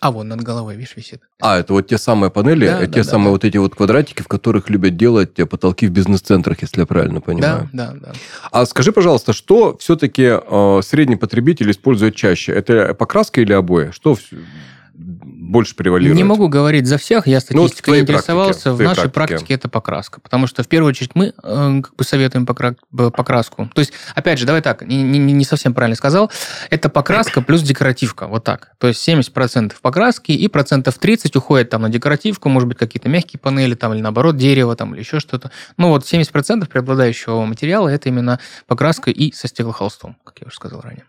А 0.00 0.10
вон 0.10 0.28
над 0.28 0.40
головой, 0.40 0.76
видишь, 0.76 0.96
висит. 0.96 1.20
А, 1.40 1.58
это 1.58 1.74
вот 1.74 1.86
те 1.86 1.98
самые 1.98 2.30
панели, 2.30 2.66
да, 2.66 2.86
те 2.86 3.02
да, 3.02 3.04
самые 3.04 3.26
да. 3.26 3.30
вот 3.32 3.44
эти 3.44 3.58
вот 3.58 3.74
квадратики, 3.74 4.22
в 4.22 4.28
которых 4.28 4.70
любят 4.70 4.96
делать 4.96 5.34
те 5.34 5.44
потолки 5.44 5.86
в 5.86 5.90
бизнес-центрах, 5.90 6.62
если 6.62 6.80
я 6.80 6.86
правильно 6.86 7.20
понимаю. 7.20 7.68
Да, 7.72 7.92
да, 7.92 8.00
да. 8.00 8.12
А 8.50 8.64
скажи, 8.64 8.92
пожалуйста, 8.92 9.34
что 9.34 9.76
все-таки 9.76 10.38
э, 10.40 10.80
средний 10.82 11.16
потребитель 11.16 11.70
использует 11.70 12.16
чаще? 12.16 12.52
Это 12.52 12.94
покраска 12.94 13.42
или 13.42 13.52
обои? 13.52 13.90
Что 13.90 14.16
больше 15.50 15.74
превалирует? 15.74 16.16
Не 16.16 16.24
могу 16.24 16.48
говорить 16.48 16.86
за 16.86 16.96
всех, 16.96 17.26
я 17.26 17.40
статистикой 17.40 17.92
ну, 17.92 17.96
не 17.96 18.02
интересовался. 18.02 18.62
Практике, 18.62 18.84
в 18.84 18.86
нашей 18.86 19.10
практике. 19.10 19.36
практике 19.36 19.54
это 19.54 19.68
покраска. 19.68 20.20
Потому 20.20 20.46
что, 20.46 20.62
в 20.62 20.68
первую 20.68 20.90
очередь, 20.90 21.10
мы 21.14 21.32
э, 21.42 21.80
как 21.82 21.94
бы 21.94 22.04
советуем 22.04 22.46
покра... 22.46 22.76
покраску. 22.90 23.70
То 23.74 23.80
есть, 23.80 23.92
опять 24.14 24.38
же, 24.38 24.46
давай 24.46 24.62
так, 24.62 24.82
не, 24.82 25.02
не, 25.02 25.18
не 25.18 25.44
совсем 25.44 25.74
правильно 25.74 25.96
сказал, 25.96 26.30
это 26.70 26.88
покраска 26.88 27.42
плюс 27.42 27.62
декоративка, 27.62 28.26
вот 28.26 28.44
так. 28.44 28.72
То 28.78 28.88
есть 28.88 29.06
70% 29.06 29.74
покраски 29.82 30.32
и 30.32 30.48
процентов 30.48 30.98
30 30.98 31.34
уходит 31.36 31.70
там 31.70 31.82
на 31.82 31.88
декоративку, 31.88 32.48
может 32.48 32.68
быть, 32.68 32.78
какие-то 32.78 33.08
мягкие 33.08 33.40
панели 33.40 33.74
там 33.74 33.92
или 33.94 34.00
наоборот 34.00 34.36
дерево 34.36 34.76
там 34.76 34.94
или 34.94 35.00
еще 35.00 35.20
что-то. 35.20 35.50
Ну 35.76 35.88
вот 35.88 36.04
70% 36.04 36.68
преобладающего 36.68 37.44
материала 37.44 37.88
это 37.88 38.08
именно 38.08 38.38
покраска 38.66 39.10
и 39.10 39.32
со 39.32 39.48
стеклохолстом, 39.48 40.16
как 40.24 40.38
я 40.40 40.46
уже 40.46 40.56
сказал 40.56 40.80
ранее. 40.80 41.04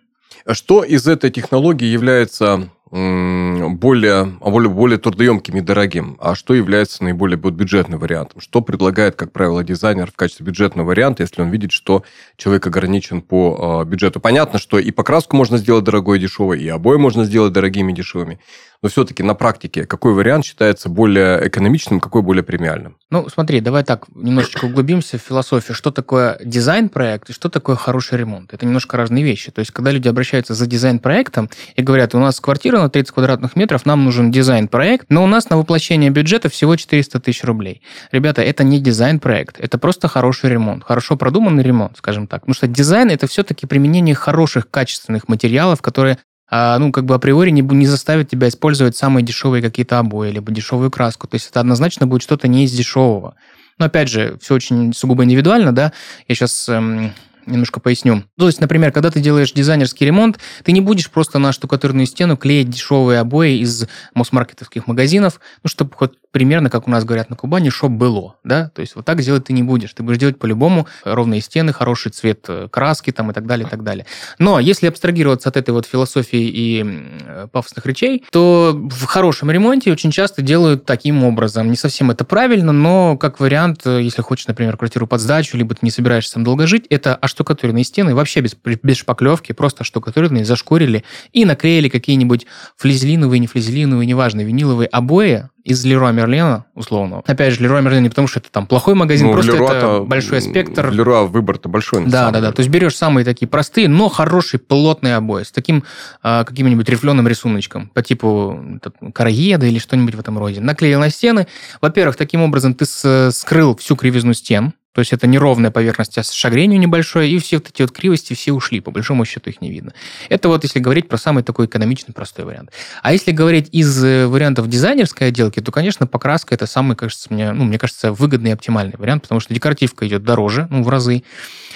Что 0.49 0.83
из 0.83 1.07
этой 1.07 1.29
технологии 1.29 1.85
является 1.85 2.69
более, 2.91 4.25
более, 4.25 4.69
более 4.69 4.97
трудоемким 4.97 5.55
и 5.55 5.61
дорогим, 5.61 6.17
а 6.19 6.35
что 6.35 6.53
является 6.53 7.03
наиболее 7.05 7.37
бюджетным 7.37 7.99
вариантом? 7.99 8.41
Что 8.41 8.59
предлагает, 8.59 9.15
как 9.15 9.31
правило, 9.31 9.63
дизайнер 9.63 10.11
в 10.11 10.15
качестве 10.15 10.45
бюджетного 10.45 10.87
варианта, 10.87 11.23
если 11.23 11.41
он 11.41 11.49
видит, 11.49 11.71
что 11.71 12.03
человек 12.35 12.67
ограничен 12.67 13.21
по 13.21 13.83
бюджету? 13.85 14.19
Понятно, 14.19 14.59
что 14.59 14.77
и 14.77 14.91
покраску 14.91 15.37
можно 15.37 15.57
сделать 15.57 15.85
дорогой 15.85 16.17
и 16.17 16.21
дешевой, 16.21 16.61
и 16.61 16.67
обои 16.67 16.97
можно 16.97 17.23
сделать 17.23 17.53
дорогими 17.53 17.93
и 17.93 17.95
дешевыми 17.95 18.39
но 18.81 18.89
все-таки 18.89 19.23
на 19.23 19.35
практике 19.35 19.85
какой 19.85 20.13
вариант 20.13 20.45
считается 20.45 20.89
более 20.89 21.47
экономичным, 21.47 21.99
какой 21.99 22.21
более 22.21 22.43
премиальным? 22.43 22.97
Ну, 23.09 23.27
смотри, 23.29 23.61
давай 23.61 23.83
так 23.83 24.05
немножечко 24.15 24.65
углубимся 24.65 25.17
в 25.17 25.21
философию. 25.21 25.75
Что 25.75 25.91
такое 25.91 26.39
дизайн-проект 26.43 27.29
и 27.29 27.33
что 27.33 27.49
такое 27.49 27.75
хороший 27.75 28.17
ремонт? 28.17 28.53
Это 28.53 28.65
немножко 28.65 28.97
разные 28.97 29.23
вещи. 29.23 29.51
То 29.51 29.59
есть, 29.59 29.71
когда 29.71 29.91
люди 29.91 30.07
обращаются 30.07 30.53
за 30.53 30.65
дизайн-проектом 30.65 31.49
и 31.75 31.81
говорят, 31.81 32.15
у 32.15 32.19
нас 32.19 32.39
квартира 32.39 32.79
на 32.79 32.89
30 32.89 33.13
квадратных 33.13 33.55
метров, 33.55 33.85
нам 33.85 34.03
нужен 34.03 34.31
дизайн-проект, 34.31 35.07
но 35.09 35.23
у 35.23 35.27
нас 35.27 35.49
на 35.49 35.57
воплощение 35.57 36.09
бюджета 36.09 36.49
всего 36.49 36.75
400 36.75 37.19
тысяч 37.19 37.43
рублей. 37.43 37.81
Ребята, 38.11 38.41
это 38.41 38.63
не 38.63 38.79
дизайн-проект, 38.79 39.59
это 39.59 39.77
просто 39.77 40.07
хороший 40.07 40.49
ремонт, 40.49 40.83
хорошо 40.83 41.17
продуманный 41.17 41.63
ремонт, 41.63 41.97
скажем 41.97 42.27
так. 42.27 42.41
Потому 42.41 42.55
что 42.55 42.67
дизайн– 42.67 43.09
это 43.11 43.27
все-таки 43.27 43.67
применение 43.67 44.15
хороших, 44.15 44.69
качественных 44.69 45.27
материалов, 45.27 45.81
которые 45.81 46.17
ну, 46.51 46.91
как 46.91 47.05
бы 47.05 47.15
априори 47.15 47.49
не, 47.49 47.61
не 47.61 47.87
заставит 47.87 48.29
тебя 48.29 48.49
использовать 48.49 48.97
самые 48.97 49.23
дешевые 49.23 49.61
какие-то 49.61 49.99
обои, 49.99 50.31
либо 50.31 50.51
дешевую 50.51 50.91
краску. 50.91 51.27
То 51.27 51.35
есть 51.35 51.49
это 51.49 51.61
однозначно 51.61 52.07
будет 52.07 52.21
что-то 52.21 52.49
не 52.49 52.65
из 52.65 52.71
дешевого. 52.73 53.35
Но 53.77 53.85
опять 53.85 54.09
же, 54.09 54.37
все 54.41 54.55
очень 54.55 54.93
сугубо 54.93 55.23
индивидуально, 55.23 55.73
да. 55.73 55.93
Я 56.27 56.35
сейчас 56.35 56.67
эм, 56.67 57.13
немножко 57.51 57.79
поясню. 57.79 58.23
То 58.37 58.47
есть, 58.47 58.59
например, 58.61 58.91
когда 58.91 59.11
ты 59.11 59.19
делаешь 59.19 59.51
дизайнерский 59.51 60.05
ремонт, 60.05 60.39
ты 60.63 60.71
не 60.71 60.81
будешь 60.81 61.09
просто 61.09 61.39
на 61.39 61.51
штукатурную 61.51 62.05
стену 62.05 62.37
клеить 62.37 62.69
дешевые 62.69 63.19
обои 63.19 63.59
из 63.59 63.87
мосмаркетовских 64.13 64.87
магазинов, 64.87 65.39
ну, 65.63 65.69
чтобы 65.69 65.91
хоть 65.95 66.11
примерно, 66.31 66.69
как 66.69 66.87
у 66.87 66.91
нас 66.91 67.03
говорят 67.03 67.29
на 67.29 67.35
Кубани, 67.35 67.69
шоп 67.69 67.91
было, 67.91 68.35
да, 68.43 68.69
то 68.69 68.81
есть 68.81 68.95
вот 68.95 69.05
так 69.05 69.21
сделать 69.21 69.45
ты 69.45 69.53
не 69.53 69.63
будешь, 69.63 69.93
ты 69.93 70.01
будешь 70.01 70.17
делать 70.17 70.39
по-любому 70.39 70.87
ровные 71.03 71.41
стены, 71.41 71.73
хороший 71.73 72.11
цвет 72.11 72.45
э, 72.47 72.67
краски 72.71 73.11
там 73.11 73.31
и 73.31 73.33
так 73.33 73.45
далее, 73.45 73.67
и 73.67 73.69
так 73.69 73.83
далее. 73.83 74.05
Но 74.39 74.59
если 74.59 74.87
абстрагироваться 74.87 75.49
от 75.49 75.57
этой 75.57 75.71
вот 75.71 75.85
философии 75.85 76.41
и 76.41 77.47
пафосных 77.51 77.85
речей, 77.85 78.23
то 78.31 78.71
в 78.73 79.05
хорошем 79.05 79.51
ремонте 79.51 79.91
очень 79.91 80.11
часто 80.11 80.41
делают 80.41 80.85
таким 80.85 81.23
образом. 81.23 81.69
Не 81.69 81.77
совсем 81.77 82.11
это 82.11 82.23
правильно, 82.23 82.71
но 82.71 83.17
как 83.17 83.39
вариант, 83.39 83.81
э, 83.85 84.01
если 84.01 84.21
хочешь, 84.21 84.47
например, 84.47 84.77
квартиру 84.77 85.07
под 85.07 85.21
сдачу, 85.21 85.57
либо 85.57 85.75
ты 85.75 85.79
не 85.81 85.91
собираешься 85.91 86.35
там 86.35 86.43
долго 86.43 86.65
жить, 86.67 86.85
это 86.89 87.15
оштукатуренные 87.41 87.83
стены 87.83 88.15
вообще 88.15 88.41
без, 88.41 88.55
без 88.63 88.97
шпаклевки, 88.97 89.51
просто 89.51 89.81
оштукатуренные, 89.81 90.45
зашкурили 90.45 91.03
и 91.33 91.45
наклеили 91.45 91.89
какие-нибудь 91.89 92.45
флизелиновые, 92.77 93.39
не 93.39 93.47
флизелиновые, 93.47 94.07
неважно, 94.07 94.41
виниловые 94.41 94.87
обои, 94.87 95.49
из 95.63 95.85
Леруа 95.85 96.11
Мерлена, 96.11 96.65
условно. 96.73 97.21
Опять 97.27 97.53
же, 97.53 97.61
Леруа 97.61 97.81
Мерлен 97.81 98.01
не 98.01 98.09
потому, 98.09 98.27
что 98.27 98.39
это 98.39 98.51
там 98.51 98.65
плохой 98.65 98.95
магазин, 98.95 99.27
ну, 99.27 99.33
просто 99.33 99.51
это 99.51 100.03
большой 100.03 100.41
спектр. 100.41 100.87
В 100.87 100.93
Леруа 100.93 101.25
выбор-то 101.25 101.69
большой. 101.69 102.05
Да, 102.07 102.31
да, 102.31 102.41
да. 102.41 102.51
То 102.51 102.61
есть 102.61 102.71
берешь 102.71 102.95
самые 102.95 103.23
такие 103.25 103.47
простые, 103.47 103.87
но 103.87 104.09
хорошие 104.09 104.59
плотные 104.59 105.17
обои 105.17 105.43
с 105.43 105.51
таким 105.51 105.83
а, 106.23 106.45
каким-нибудь 106.45 106.89
рифленым 106.89 107.27
рисуночком 107.27 107.89
по 107.89 108.01
типу 108.01 108.79
караеда 109.13 109.67
или 109.67 109.77
что-нибудь 109.77 110.15
в 110.15 110.19
этом 110.19 110.39
роде. 110.39 110.61
Наклеил 110.61 110.99
на 110.99 111.11
стены. 111.11 111.45
Во-первых, 111.79 112.15
таким 112.15 112.41
образом 112.41 112.73
ты 112.73 112.85
скрыл 113.31 113.75
всю 113.75 113.95
кривизну 113.95 114.33
стен, 114.33 114.73
то 114.93 114.99
есть 114.99 115.13
это 115.13 115.25
неровная 115.25 115.71
поверхность, 115.71 116.17
а 116.17 116.23
с 116.23 116.31
шагренью 116.31 116.79
небольшое, 116.79 117.31
и 117.31 117.39
все 117.39 117.57
вот 117.57 117.69
эти 117.69 117.81
вот 117.81 117.91
кривости 117.91 118.33
все 118.33 118.51
ушли, 118.51 118.81
по 118.81 118.91
большому 118.91 119.23
счету 119.23 119.49
их 119.49 119.61
не 119.61 119.71
видно. 119.71 119.93
Это 120.27 120.49
вот 120.49 120.63
если 120.63 120.79
говорить 120.79 121.07
про 121.07 121.17
самый 121.17 121.43
такой 121.43 121.67
экономичный, 121.67 122.13
простой 122.13 122.43
вариант. 122.43 122.71
А 123.01 123.13
если 123.13 123.31
говорить 123.31 123.69
из 123.71 124.03
э, 124.03 124.27
вариантов 124.27 124.67
дизайнерской 124.67 125.29
отделки, 125.29 125.61
то, 125.61 125.71
конечно, 125.71 126.07
покраска 126.07 126.53
это 126.53 126.65
самый, 126.65 126.97
кажется, 126.97 127.27
мне, 127.29 127.53
ну, 127.53 127.63
мне 127.63 127.79
кажется, 127.79 128.11
выгодный 128.11 128.49
и 128.49 128.53
оптимальный 128.53 128.95
вариант, 128.97 129.23
потому 129.23 129.39
что 129.39 129.53
декоративка 129.53 130.07
идет 130.07 130.23
дороже, 130.23 130.67
ну, 130.69 130.83
в 130.83 130.89
разы. 130.89 131.23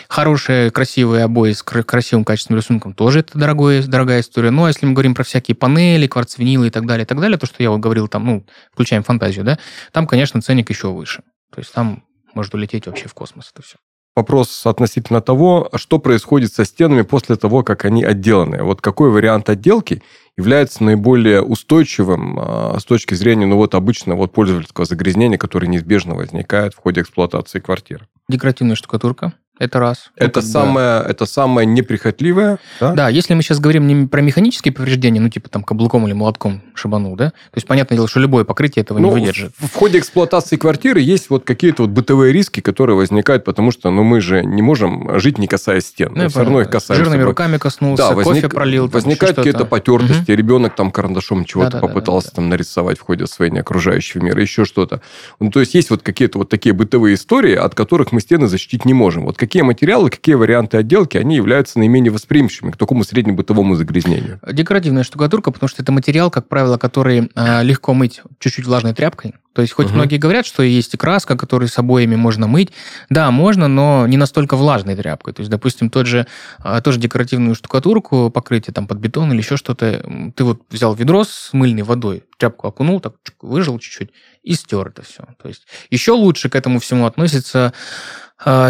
Хорошие, 0.07 0.69
красивые 0.69 1.23
обои 1.23 1.53
с 1.53 1.63
красивым 1.63 2.25
качественным 2.25 2.59
рисунком 2.59 2.93
тоже 2.93 3.21
это 3.21 3.39
дорогое, 3.39 3.81
дорогая 3.81 4.21
история. 4.21 4.51
Ну, 4.51 4.65
а 4.65 4.67
если 4.67 4.85
мы 4.85 4.93
говорим 4.93 5.15
про 5.15 5.23
всякие 5.23 5.55
панели, 5.55 6.05
кварцвинилы 6.05 6.67
и 6.67 6.69
так 6.69 6.85
далее, 6.85 7.05
и 7.05 7.07
так 7.07 7.19
далее, 7.19 7.39
то, 7.39 7.47
что 7.47 7.63
я 7.63 7.71
вот 7.71 7.79
говорил, 7.79 8.07
там, 8.07 8.25
ну, 8.25 8.45
включаем 8.71 9.03
фантазию, 9.03 9.45
да, 9.45 9.57
там, 9.91 10.05
конечно, 10.05 10.41
ценник 10.41 10.69
еще 10.69 10.89
выше. 10.89 11.23
То 11.51 11.59
есть 11.59 11.73
там 11.73 12.03
может 12.35 12.53
улететь 12.53 12.87
вообще 12.87 13.07
в 13.07 13.13
космос 13.13 13.51
это 13.53 13.63
все. 13.63 13.77
Вопрос 14.15 14.65
относительно 14.65 15.19
того, 15.19 15.69
что 15.75 15.99
происходит 15.99 16.53
со 16.53 16.63
стенами 16.63 17.01
после 17.01 17.35
того, 17.35 17.63
как 17.63 17.83
они 17.83 18.03
отделаны. 18.03 18.63
Вот 18.63 18.79
какой 18.79 19.09
вариант 19.09 19.49
отделки 19.49 20.01
является 20.37 20.85
наиболее 20.85 21.41
устойчивым 21.41 22.39
а, 22.39 22.77
с 22.79 22.85
точки 22.85 23.13
зрения 23.13 23.45
ну, 23.45 23.57
вот, 23.57 23.75
обычного 23.75 24.19
вот, 24.19 24.31
пользовательского 24.31 24.85
загрязнения, 24.85 25.37
которое 25.37 25.67
неизбежно 25.67 26.15
возникает 26.15 26.73
в 26.73 26.77
ходе 26.77 27.01
эксплуатации 27.01 27.59
квартиры? 27.59 28.07
Декоративная 28.29 28.75
штукатурка. 28.75 29.33
Это 29.57 29.79
раз. 29.79 30.11
Это, 30.17 30.41
ну, 30.41 30.47
самое, 30.47 31.01
да. 31.01 31.05
это 31.09 31.25
самое 31.25 31.65
неприхотливое. 31.65 32.59
Да? 32.79 32.93
да, 32.93 33.09
если 33.09 33.33
мы 33.33 33.41
сейчас 33.41 33.59
говорим 33.59 33.87
не 33.87 34.05
про 34.07 34.21
механические 34.21 34.73
повреждения, 34.73 35.21
ну, 35.21 35.29
типа 35.29 35.49
там 35.49 35.63
каблуком 35.63 36.05
или 36.05 36.13
молотком 36.13 36.61
шибанул, 36.73 37.15
да, 37.15 37.29
то 37.29 37.55
есть 37.55 37.65
понятное 37.65 37.97
дело, 37.97 38.07
что 38.09 38.19
любое 38.19 38.43
покрытие 38.43 38.83
этого 38.83 38.99
ну, 38.99 39.07
не 39.07 39.21
выдержит. 39.21 39.53
В, 39.57 39.67
в 39.67 39.73
ходе 39.73 39.99
эксплуатации 39.99 40.57
квартиры 40.57 40.99
есть 40.99 41.29
вот 41.29 41.45
какие-то 41.45 41.83
вот 41.83 41.91
бытовые 41.91 42.33
риски, 42.33 42.59
которые 42.59 42.97
возникают, 42.97 43.45
потому 43.45 43.71
что, 43.71 43.89
ну, 43.91 44.03
мы 44.03 44.19
же 44.19 44.43
не 44.43 44.61
можем 44.61 45.19
жить, 45.19 45.37
не 45.37 45.47
касаясь 45.47 45.85
стен. 45.85 46.11
Ну, 46.13 46.27
все 46.27 46.39
равно 46.39 46.61
их 46.61 46.69
касаемся. 46.69 47.05
Жирными 47.05 47.23
руками 47.23 47.57
коснулся, 47.57 48.09
да, 48.09 48.15
возник, 48.15 48.35
кофе 48.35 48.49
пролил. 48.49 48.87
Возникают 48.87 49.37
какие-то 49.37 49.65
потертости, 49.65 50.31
угу. 50.31 50.37
ребенок 50.37 50.75
там 50.75 50.91
карандашом 50.91 51.45
чего-то 51.45 51.71
да, 51.71 51.79
да, 51.79 51.87
попытался 51.87 52.27
да, 52.27 52.31
да, 52.31 52.35
там 52.35 52.49
нарисовать 52.49 52.99
в 52.99 53.03
ходе 53.03 53.23
освоения 53.23 53.61
окружающего 53.61 54.21
мира, 54.21 54.41
еще 54.41 54.65
что-то. 54.65 55.01
Ну, 55.39 55.49
то 55.49 55.61
есть 55.61 55.73
есть 55.75 55.89
вот 55.89 56.01
какие-то 56.01 56.39
вот 56.39 56.49
такие 56.49 56.73
бытовые 56.73 57.15
истории, 57.15 57.55
от 57.55 57.73
которых 57.73 58.11
мы 58.11 58.19
стены 58.19 58.47
защитить 58.47 58.83
не 58.83 58.93
можем. 58.93 59.25
Вот 59.25 59.37
какие 59.45 59.61
материалы, 59.61 60.09
какие 60.09 60.35
варианты 60.35 60.77
отделки, 60.77 61.17
они 61.17 61.35
являются 61.35 61.79
наименее 61.79 62.11
восприимчивыми 62.11 62.71
к 62.71 62.77
такому 62.77 63.03
среднебытовому 63.03 63.75
загрязнению? 63.75 64.39
Декоративная 64.51 65.03
штукатурка, 65.03 65.51
потому 65.51 65.69
что 65.69 65.83
это 65.83 65.91
материал, 65.91 66.31
как 66.31 66.47
правило, 66.47 66.77
который 66.77 67.29
э, 67.35 67.63
легко 67.63 67.93
мыть 67.93 68.21
чуть-чуть 68.39 68.65
влажной 68.65 68.93
тряпкой. 68.93 69.35
То 69.53 69.61
есть, 69.61 69.73
хоть 69.73 69.87
угу. 69.87 69.95
многие 69.95 70.17
говорят, 70.17 70.45
что 70.45 70.63
есть 70.63 70.93
и 70.93 70.97
краска, 70.97 71.37
которую 71.37 71.69
с 71.69 71.77
обоями 71.79 72.15
можно 72.15 72.45
мыть. 72.45 72.71
Да, 73.09 73.31
можно, 73.31 73.69
но 73.69 74.05
не 74.05 74.17
настолько 74.17 74.57
влажной 74.57 74.97
тряпкой. 74.97 75.33
То 75.33 75.41
есть, 75.41 75.49
допустим, 75.49 75.89
тот 75.89 76.07
же, 76.07 76.27
э, 76.63 76.81
тоже 76.83 76.99
декоративную 76.99 77.55
штукатурку, 77.55 78.29
покрытие 78.29 78.73
там 78.73 78.87
под 78.87 78.97
бетон 78.97 79.31
или 79.31 79.37
еще 79.37 79.55
что-то, 79.55 80.05
ты 80.35 80.43
вот 80.43 80.63
взял 80.69 80.93
ведро 80.93 81.23
с 81.23 81.51
мыльной 81.53 81.83
водой, 81.83 82.23
тряпку 82.37 82.67
окунул, 82.67 82.99
так 82.99 83.13
выжил 83.41 83.79
чуть-чуть 83.79 84.09
и 84.45 84.53
стер 84.53 84.87
это 84.87 85.01
все. 85.01 85.23
То 85.41 85.47
есть, 85.47 85.65
еще 85.89 86.11
лучше 86.11 86.49
к 86.49 86.55
этому 86.55 86.79
всему 86.79 87.07
относится 87.07 87.73
а, 87.73 87.73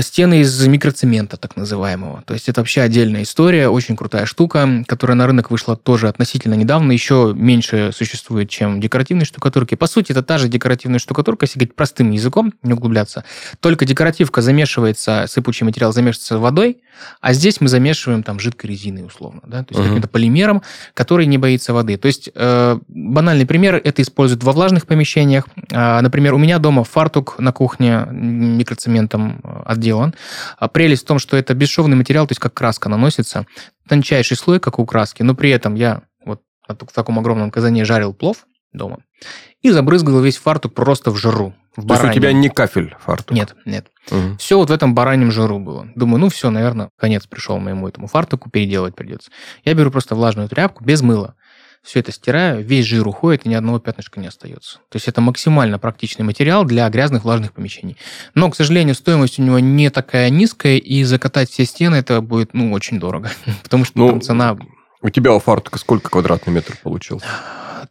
стены 0.01 0.41
из 0.41 0.67
микроцемента, 0.67 1.37
так 1.37 1.55
называемого. 1.57 2.21
То 2.27 2.33
есть 2.33 2.47
это 2.49 2.61
вообще 2.61 2.81
отдельная 2.81 3.23
история, 3.23 3.67
очень 3.67 3.95
крутая 3.95 4.25
штука, 4.25 4.83
которая 4.87 5.17
на 5.17 5.25
рынок 5.25 5.49
вышла 5.49 5.75
тоже 5.75 6.07
относительно 6.07 6.53
недавно, 6.53 6.91
еще 6.91 7.33
меньше 7.35 7.91
существует, 7.93 8.49
чем 8.49 8.79
декоративные 8.79 9.25
штукатурки. 9.25 9.75
По 9.75 9.87
сути, 9.87 10.11
это 10.11 10.21
та 10.21 10.37
же 10.37 10.49
декоративная 10.49 10.99
штукатурка, 10.99 11.45
если 11.45 11.57
говорить 11.57 11.75
простым 11.75 12.11
языком, 12.11 12.53
не 12.61 12.73
углубляться. 12.73 13.23
Только 13.59 13.85
декоративка 13.85 14.41
замешивается, 14.41 15.25
сыпучий 15.27 15.65
материал 15.65 15.91
замешивается 15.91 16.37
водой, 16.37 16.83
а 17.19 17.33
здесь 17.33 17.59
мы 17.59 17.67
замешиваем 17.67 18.23
там 18.23 18.39
жидкой 18.39 18.69
резиной 18.69 19.05
условно, 19.05 19.41
да, 19.45 19.63
то 19.63 19.73
есть 19.73 19.79
uh-huh. 19.79 19.87
каким-то 19.87 20.07
полимером, 20.07 20.61
который 20.93 21.25
не 21.25 21.37
боится 21.37 21.73
воды. 21.73 21.97
То 21.97 22.05
есть 22.05 22.29
э, 22.33 22.79
банальный 22.87 23.45
пример, 23.45 23.81
это 23.83 24.01
используют 24.01 24.43
во 24.43 24.51
влажных 24.51 24.85
помещениях. 24.85 25.47
Э, 25.71 25.99
например, 26.01 26.33
у 26.35 26.37
меня 26.37 26.59
дома 26.59 26.83
фартук 26.83 27.39
на 27.39 27.51
кухне 27.51 28.05
микроцементом 28.11 29.41
отделан. 29.63 30.13
А 30.57 30.67
прелесть 30.67 31.03
в 31.03 31.07
том, 31.07 31.19
что 31.19 31.37
это 31.37 31.53
бесшовный 31.53 31.95
материал, 31.95 32.27
то 32.27 32.31
есть 32.31 32.41
как 32.41 32.53
краска 32.53 32.89
наносится, 32.89 33.45
тончайший 33.87 34.37
слой, 34.37 34.59
как 34.59 34.79
у 34.79 34.85
краски, 34.85 35.23
но 35.23 35.35
при 35.35 35.49
этом 35.51 35.75
я 35.75 36.03
вот 36.23 36.41
в 36.67 36.93
таком 36.93 37.19
огромном 37.19 37.51
казане 37.51 37.85
жарил 37.85 38.13
плов 38.13 38.45
дома 38.73 38.99
и 39.61 39.71
забрызгал 39.71 40.21
весь 40.21 40.37
фартук 40.37 40.73
просто 40.73 41.11
в 41.11 41.17
жиру. 41.17 41.55
В 41.75 41.87
То 41.87 41.93
есть 41.95 42.05
у 42.05 42.13
тебя 42.13 42.31
не 42.31 42.49
кафель 42.49 42.95
фартук? 42.99 43.35
Нет, 43.35 43.55
нет. 43.65 43.87
Угу. 44.09 44.37
Все 44.37 44.57
вот 44.57 44.69
в 44.69 44.73
этом 44.73 44.95
бараньем 44.95 45.31
жиру 45.31 45.59
было. 45.59 45.87
Думаю, 45.95 46.19
ну 46.19 46.29
все, 46.29 46.49
наверное, 46.49 46.89
конец 46.97 47.27
пришел 47.27 47.57
моему 47.57 47.87
этому 47.87 48.07
фартуку, 48.07 48.49
переделать 48.49 48.95
придется. 48.95 49.31
Я 49.65 49.73
беру 49.73 49.91
просто 49.91 50.15
влажную 50.15 50.47
тряпку 50.47 50.85
без 50.85 51.01
мыла 51.01 51.35
все 51.85 51.99
это 51.99 52.11
стираю, 52.11 52.63
весь 52.63 52.85
жир 52.85 53.07
уходит, 53.07 53.45
и 53.45 53.49
ни 53.49 53.53
одного 53.53 53.79
пятнышка 53.79 54.19
не 54.19 54.27
остается. 54.27 54.79
То 54.89 54.95
есть 54.95 55.07
это 55.07 55.21
максимально 55.21 55.77
практичный 55.77 56.25
материал 56.25 56.65
для 56.65 56.89
грязных 56.89 57.23
влажных 57.23 57.53
помещений. 57.53 57.95
Но, 58.33 58.49
к 58.49 58.55
сожалению, 58.55 58.95
стоимость 58.95 59.37
у 59.37 59.43
него 59.43 59.59
не 59.59 59.91
такая 59.91 60.31
низкая, 60.31 60.77
и 60.77 61.03
закатать 61.03 61.49
все 61.49 61.63
стены 61.65 61.95
это 61.95 62.21
будет, 62.21 62.53
ну, 62.53 62.73
очень 62.73 62.99
дорого. 62.99 63.29
Потому 63.63 63.85
что 63.85 63.99
ну, 63.99 64.09
там 64.09 64.21
цена... 64.21 64.57
У 65.01 65.09
тебя 65.09 65.33
у 65.33 65.39
фартука 65.39 65.77
сколько 65.77 66.09
квадратный 66.09 66.51
метр 66.51 66.75
получился? 66.81 67.27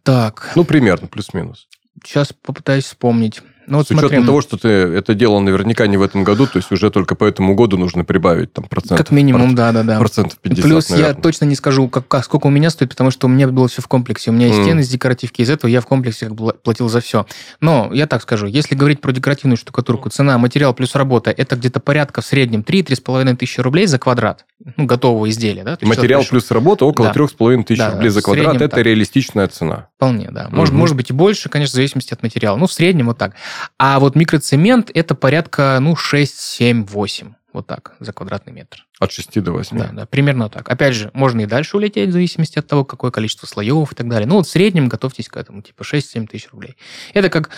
Так. 0.02 0.52
Ну, 0.56 0.64
примерно, 0.64 1.06
плюс-минус. 1.06 1.68
Сейчас 2.02 2.32
попытаюсь 2.32 2.84
вспомнить. 2.84 3.42
Ну, 3.66 3.78
вот 3.78 3.88
С 3.88 3.90
учетом 3.90 4.08
смотрим. 4.08 4.26
того, 4.26 4.40
что 4.42 4.56
ты 4.56 4.68
это 4.68 5.14
делал 5.14 5.40
наверняка 5.40 5.86
не 5.86 5.96
в 5.96 6.02
этом 6.02 6.24
году, 6.24 6.46
то 6.46 6.58
есть 6.58 6.70
уже 6.70 6.90
только 6.90 7.14
по 7.14 7.24
этому 7.24 7.54
году 7.54 7.76
нужно 7.78 8.04
прибавить 8.04 8.52
там 8.52 8.64
процент. 8.66 8.98
Как 8.98 9.10
минимум, 9.10 9.54
да, 9.54 9.72
да, 9.72 9.82
да. 9.82 9.98
Процентов 9.98 10.38
50, 10.38 10.64
Плюс 10.64 10.90
наверное. 10.90 11.14
я 11.14 11.20
точно 11.20 11.44
не 11.46 11.54
скажу, 11.54 11.88
как, 11.88 12.24
сколько 12.24 12.46
у 12.46 12.50
меня 12.50 12.70
стоит, 12.70 12.90
потому 12.90 13.10
что 13.10 13.26
у 13.26 13.30
меня 13.30 13.48
было 13.48 13.68
все 13.68 13.82
в 13.82 13.88
комплексе. 13.88 14.30
У 14.30 14.34
меня 14.34 14.48
есть 14.48 14.58
mm. 14.60 14.64
стены 14.64 14.82
с 14.82 14.88
декоративки, 14.88 15.42
из 15.42 15.50
этого 15.50 15.70
я 15.70 15.80
в 15.80 15.86
комплексе 15.86 16.30
платил 16.62 16.88
за 16.88 17.00
все. 17.00 17.26
Но 17.60 17.90
я 17.92 18.06
так 18.06 18.22
скажу, 18.22 18.46
если 18.46 18.74
говорить 18.74 19.00
про 19.00 19.12
декоративную 19.12 19.56
штукатурку, 19.56 20.10
цена, 20.10 20.38
материал 20.38 20.74
плюс 20.74 20.94
работа, 20.94 21.30
это 21.30 21.56
где-то 21.56 21.80
порядка 21.80 22.20
в 22.20 22.26
среднем 22.26 22.60
3-3,5 22.60 23.36
тысячи 23.36 23.60
рублей 23.60 23.86
за 23.86 23.98
квадрат, 23.98 24.44
ну, 24.76 24.86
готового 24.86 25.28
изделия. 25.28 25.64
Да? 25.64 25.78
Материал 25.82 26.24
плюс 26.24 26.50
работа 26.50 26.84
около 26.84 27.12
да. 27.12 27.20
3,5 27.20 27.64
тысяч 27.64 27.78
да, 27.78 27.92
рублей 27.92 28.10
за 28.10 28.22
квадрат, 28.22 28.56
это 28.56 28.68
так. 28.68 28.84
реалистичная 28.84 29.48
цена. 29.48 29.88
Вполне, 29.96 30.28
да. 30.30 30.48
Может, 30.50 30.74
mm 30.74 30.84
может 30.84 30.96
быть 30.96 31.08
и 31.08 31.12
больше, 31.14 31.48
конечно, 31.48 31.72
в 31.72 31.76
зависимости 31.76 32.12
от 32.12 32.22
материала. 32.22 32.56
Ну, 32.58 32.66
в 32.66 32.72
среднем 32.72 33.06
вот 33.06 33.16
так. 33.16 33.34
А 33.78 33.98
вот 33.98 34.16
микроцемент– 34.16 34.90
это 34.94 35.14
порядка, 35.14 35.78
ну, 35.80 35.96
6, 35.96 36.38
7, 36.38 36.84
8. 36.84 37.34
Вот 37.54 37.68
так, 37.68 37.94
за 38.00 38.12
квадратный 38.12 38.52
метр. 38.52 38.84
От 38.98 39.12
6 39.12 39.40
до 39.40 39.52
8. 39.52 39.78
Да, 39.78 39.90
да, 39.92 40.06
примерно 40.06 40.48
так. 40.48 40.68
Опять 40.68 40.94
же, 40.94 41.12
можно 41.14 41.42
и 41.42 41.46
дальше 41.46 41.76
улететь, 41.76 42.08
в 42.08 42.12
зависимости 42.12 42.58
от 42.58 42.66
того, 42.66 42.84
какое 42.84 43.12
количество 43.12 43.46
слоев 43.46 43.92
и 43.92 43.94
так 43.94 44.08
далее. 44.08 44.26
Ну, 44.26 44.36
вот 44.36 44.48
в 44.48 44.50
среднем 44.50 44.88
готовьтесь 44.88 45.28
к 45.28 45.36
этому, 45.36 45.62
типа 45.62 45.82
6-7 45.82 46.26
тысяч 46.26 46.48
рублей. 46.50 46.76
Это 47.12 47.30
как 47.30 47.50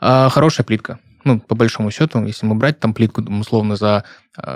э, 0.00 0.28
хорошая 0.30 0.64
плитка. 0.64 0.98
Ну, 1.22 1.38
по 1.38 1.54
большому 1.54 1.92
счету, 1.92 2.24
если 2.24 2.46
мы 2.46 2.56
брать 2.56 2.80
там 2.80 2.92
плитку, 2.92 3.22
условно, 3.22 3.76
за 3.76 4.04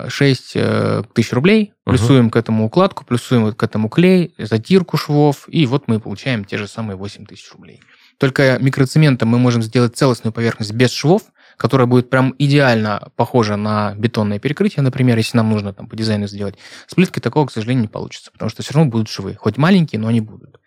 6 0.09 0.53
э, 0.57 1.03
тысяч 1.15 1.33
рублей, 1.33 1.73
плюсуем 1.85 2.27
uh-huh. 2.27 2.31
к 2.31 2.37
этому 2.37 2.67
укладку, 2.67 3.05
плюсуем 3.05 3.55
к 3.55 3.63
этому 3.63 3.89
клей, 3.89 4.35
затирку 4.37 4.97
швов, 4.97 5.45
и 5.49 5.65
вот 5.67 5.87
мы 5.87 6.01
получаем 6.01 6.45
те 6.45 6.59
же 6.59 6.67
самые 6.67 6.97
8 6.97 7.25
тысяч 7.25 7.51
рублей. 7.53 7.81
Только 8.19 8.59
микроцементом 8.61 9.29
мы 9.29 9.39
можем 9.39 9.63
сделать 9.63 9.97
целостную 9.97 10.33
поверхность 10.33 10.73
без 10.73 10.91
швов, 10.91 11.23
которая 11.57 11.87
будет 11.87 12.11
прям 12.11 12.35
идеально 12.39 13.11
похожа 13.17 13.57
на 13.57 13.95
бетонное 13.97 14.39
перекрытие, 14.39 14.83
например, 14.83 15.17
если 15.17 15.37
нам 15.37 15.51
нужно 15.51 15.73
там 15.73 15.87
по 15.87 15.97
дизайну 15.97 16.27
сделать. 16.27 16.57
С 16.87 16.95
плиткой 16.95 17.21
такого, 17.23 17.47
к 17.47 17.53
сожалению, 17.53 17.83
не 17.83 17.89
получится, 17.89 18.31
потому 18.33 18.49
что 18.49 18.63
все 18.63 18.75
равно 18.75 18.91
будут 18.91 19.09
швы. 19.09 19.37
Хоть 19.39 19.57
маленькие, 19.57 20.01
но 20.01 20.09
они 20.09 20.21
будут. 20.21 20.59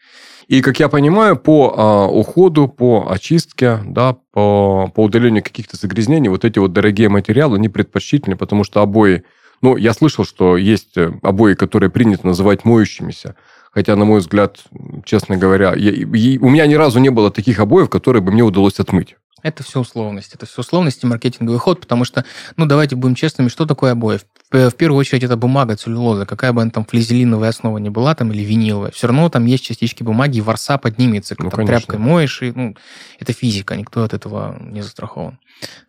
И, 0.48 0.62
как 0.62 0.80
я 0.80 0.90
понимаю, 0.90 1.38
по 1.38 1.74
а, 1.78 2.08
уходу, 2.08 2.68
по 2.68 3.10
очистке, 3.10 3.80
да, 3.86 4.18
по, 4.34 4.92
по 4.94 5.04
удалению 5.04 5.44
каких-то 5.44 5.78
загрязнений, 5.78 6.30
вот 6.30 6.44
эти 6.44 6.60
вот 6.60 6.74
дорогие 6.74 7.08
материалы, 7.08 7.56
они 7.58 7.70
предпочтительны, 7.70 8.36
потому 8.36 8.64
что 8.64 8.82
обои... 8.82 9.24
Ну, 9.62 9.78
я 9.78 9.94
слышал, 9.94 10.26
что 10.26 10.58
есть 10.58 10.98
э, 10.98 11.14
обои, 11.22 11.54
которые 11.54 11.90
принято 11.90 12.26
называть 12.26 12.66
моющимися. 12.66 13.36
Хотя, 13.72 13.96
на 13.96 14.06
мой 14.06 14.20
взгляд, 14.20 14.58
честно 15.06 15.38
говоря, 15.38 15.74
я, 15.76 15.92
я, 15.92 16.40
у 16.42 16.50
меня 16.50 16.68
ни 16.68 16.76
разу 16.76 17.00
не 17.00 17.10
было 17.10 17.32
таких 17.32 17.60
обоев, 17.60 17.90
которые 17.90 18.22
бы 18.22 18.32
мне 18.32 18.44
удалось 18.44 18.80
отмыть. 18.80 19.16
Это 19.44 19.64
все 19.64 19.80
условность. 19.80 20.36
Это 20.36 20.46
все 20.46 20.62
условности 20.62 21.06
маркетинговый 21.06 21.60
ход, 21.60 21.82
потому 21.82 22.06
что, 22.06 22.26
ну, 22.58 22.66
давайте 22.66 22.96
будем 22.96 23.16
честными, 23.16 23.48
что 23.48 23.66
такое 23.66 23.94
обои? 23.94 24.20
В 24.52 24.72
первую 24.72 25.00
очередь, 25.00 25.24
это 25.24 25.38
бумага, 25.38 25.76
целлюлоза. 25.76 26.26
Какая 26.26 26.54
бы 26.54 26.62
она 26.62 26.70
там 26.70 26.86
флизелиновая 26.86 27.50
основа 27.50 27.78
не 27.78 27.90
была, 27.90 28.14
там, 28.14 28.32
или 28.32 28.44
виниловая, 28.44 28.92
все 28.92 29.08
равно 29.08 29.30
там 29.30 29.46
есть 29.46 29.64
частички 29.64 30.04
бумаги, 30.04 30.38
и 30.38 30.42
ворса 30.42 30.78
поднимется. 30.78 31.36
Ну, 31.40 31.50
там, 31.50 31.66
тряпкой 31.66 31.98
моешь, 31.98 32.42
и, 32.42 32.52
ну, 32.52 32.76
это 33.20 33.34
физика, 33.34 33.76
никто 33.76 34.04
от 34.04 34.14
этого 34.14 34.58
не 34.60 34.82
застрахован. 34.82 35.40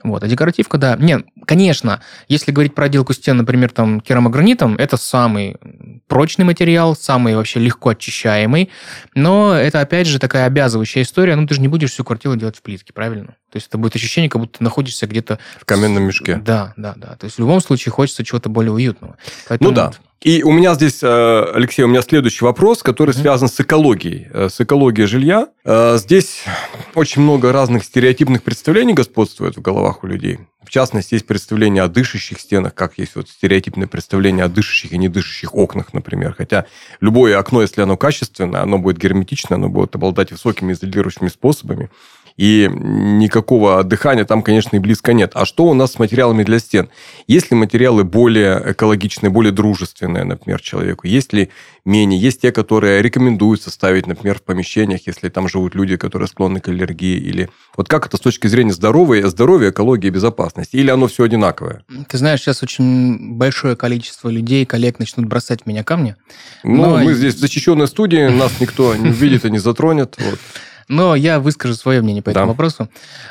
Вот. 0.03 0.23
А 0.23 0.29
декоративка, 0.29 0.79
да. 0.79 0.97
Нет, 0.97 1.27
конечно, 1.45 2.01
если 2.29 2.53
говорить 2.53 2.75
про 2.75 2.87
отделку 2.87 3.13
стен, 3.13 3.37
например, 3.37 3.71
там 3.71 4.01
керамогранитом, 4.01 4.77
это 4.77 4.97
самый 4.97 5.57
прочный 6.13 6.45
материал, 6.45 6.95
самый 6.95 7.35
вообще 7.35 7.59
легко 7.59 7.91
очищаемый, 7.91 8.69
но 9.15 9.55
это, 9.55 9.81
опять 9.81 10.07
же, 10.07 10.19
такая 10.19 10.45
обязывающая 10.45 11.03
история. 11.03 11.37
Ну, 11.37 11.47
ты 11.47 11.55
же 11.55 11.61
не 11.63 11.69
будешь 11.69 11.91
всю 11.91 12.05
квартиру 12.05 12.37
делать 12.37 12.57
в 12.57 12.61
плитке, 12.63 12.93
правильно? 12.93 13.37
То 13.51 13.57
есть 13.57 13.69
это 13.69 13.79
будет 13.79 13.97
ощущение, 13.97 14.29
как 14.29 14.41
будто 14.41 14.59
ты 14.59 14.65
находишься 14.65 15.07
где-то... 15.07 15.39
В 15.59 15.65
каменном 15.65 16.03
мешке. 16.03 16.37
Да, 16.37 16.75
да, 16.77 16.93
да. 16.97 17.17
То 17.17 17.25
есть 17.25 17.37
в 17.37 17.39
любом 17.39 17.63
случае 17.63 17.93
хочется 17.93 18.25
чего-то 18.25 18.51
более 18.51 18.73
уютного. 18.73 19.17
Поэтому 19.49 19.71
ну 19.71 19.77
да. 19.77 19.87
Вот... 19.87 20.01
И 20.23 20.45
у 20.45 20.53
меня 20.53 20.75
здесь, 20.75 21.03
э, 21.03 21.45
Алексей, 21.53 21.83
у 21.83 21.89
меня 21.89 22.01
следующий 22.01 22.45
вопрос, 22.45 22.85
который 22.85 23.13
связан 23.13 23.49
с 23.49 23.59
экологией, 23.59 24.29
э, 24.33 24.49
с 24.49 24.61
экологией 24.61 25.09
жилья. 25.09 25.49
Э, 25.65 25.97
здесь 25.99 26.45
очень 26.95 27.23
много 27.23 27.51
разных 27.51 27.83
стереотипных 27.83 28.45
представлений 28.45 28.95
господствует 28.95 29.57
в 29.57 29.61
головах 29.61 30.05
у 30.05 30.07
людей. 30.07 30.39
В 30.63 30.71
частности, 30.71 31.15
есть 31.15 31.27
представление 31.27 31.83
о 31.83 31.89
дышащих 31.89 32.39
стенах, 32.39 32.73
как 32.73 32.99
есть 32.99 33.17
вот 33.17 33.29
стереотипное 33.29 33.89
представление 33.89 34.45
о 34.45 34.49
дышащих 34.49 34.93
и 34.93 34.99
недышащих 34.99 35.57
окнах, 35.57 35.93
например. 35.93 36.35
Хотя 36.39 36.67
любое 37.01 37.37
окно, 37.37 37.61
если 37.61 37.83
оно 37.83 37.97
качественное, 37.97 38.63
оно 38.63 38.79
будет 38.79 38.99
герметичное, 38.99 39.57
оно 39.57 39.69
будет 39.69 39.97
обладать 39.97 40.31
высокими 40.31 40.73
изолирующими 40.73 41.29
способами 41.29 41.91
и 42.37 42.69
никакого 42.73 43.85
дыхания 43.85 44.25
там, 44.25 44.43
конечно, 44.43 44.77
и 44.77 44.79
близко 44.79 45.13
нет. 45.13 45.33
А 45.35 45.45
что 45.45 45.65
у 45.65 45.75
нас 45.75 45.93
с 45.93 45.99
материалами 45.99 46.43
для 46.45 46.59
стен? 46.59 46.89
Есть 47.27 47.51
ли 47.51 47.57
материалы 47.57 48.05
более 48.05 48.73
экологичные, 48.73 49.31
более 49.31 49.53
дружественные, 49.53 50.25
например, 50.25 50.61
человеку? 50.61 51.07
Есть 51.07 51.33
ли 51.33 51.51
менее? 51.85 52.21
Есть 52.21 52.41
те, 52.41 52.53
которые 52.53 53.03
рекомендуются 53.03 53.71
ставить, 53.71 54.07
например, 54.07 54.39
в 54.39 54.43
помещениях, 54.43 55.07
если 55.07 55.29
там 55.29 55.49
живут 55.49 55.75
люди, 55.75 55.97
которые 55.97 56.29
склонны 56.29 56.61
к 56.61 56.69
аллергии? 56.69 57.19
Или 57.19 57.51
вот 57.77 57.89
как 57.89 58.07
это 58.07 58.17
с 58.17 58.21
точки 58.21 58.47
зрения 58.47 58.73
здоровья, 58.73 59.27
здоровья, 59.29 59.71
экологии, 59.71 60.11
безопасности? 60.11 60.77
Или 60.77 60.91
оно 60.91 61.09
все 61.09 61.25
одинаковое? 61.25 61.85
Ты 62.09 62.19
знаешь, 62.19 62.41
сейчас 62.41 62.63
очень 62.63 63.37
большое 63.37 63.77
количество 63.77 64.29
людей, 64.29 64.65
коллег 64.65 64.99
начнут 64.99 65.27
бросать 65.27 65.63
в 65.63 65.67
меня 65.67 65.85
камни. 65.85 66.17
Ну, 66.65 66.77
но... 66.77 66.99
мы 66.99 67.15
здесь 67.15 67.35
в 67.35 67.39
защищенной 67.39 67.89
студии, 67.89 68.29
нас 68.29 68.61
никто 68.61 68.95
не 68.97 69.11
увидит 69.11 69.45
и 69.45 69.51
не 69.51 69.59
затронет. 69.59 70.17
Вот. 70.19 70.39
Но 70.89 71.15
я 71.15 71.41
выскажу 71.41 71.75
свое 71.75 72.03
мнение 72.03 72.23
по 72.23 72.31
этому 72.31 72.47
да. 72.47 72.51
вопросу. 72.51 72.89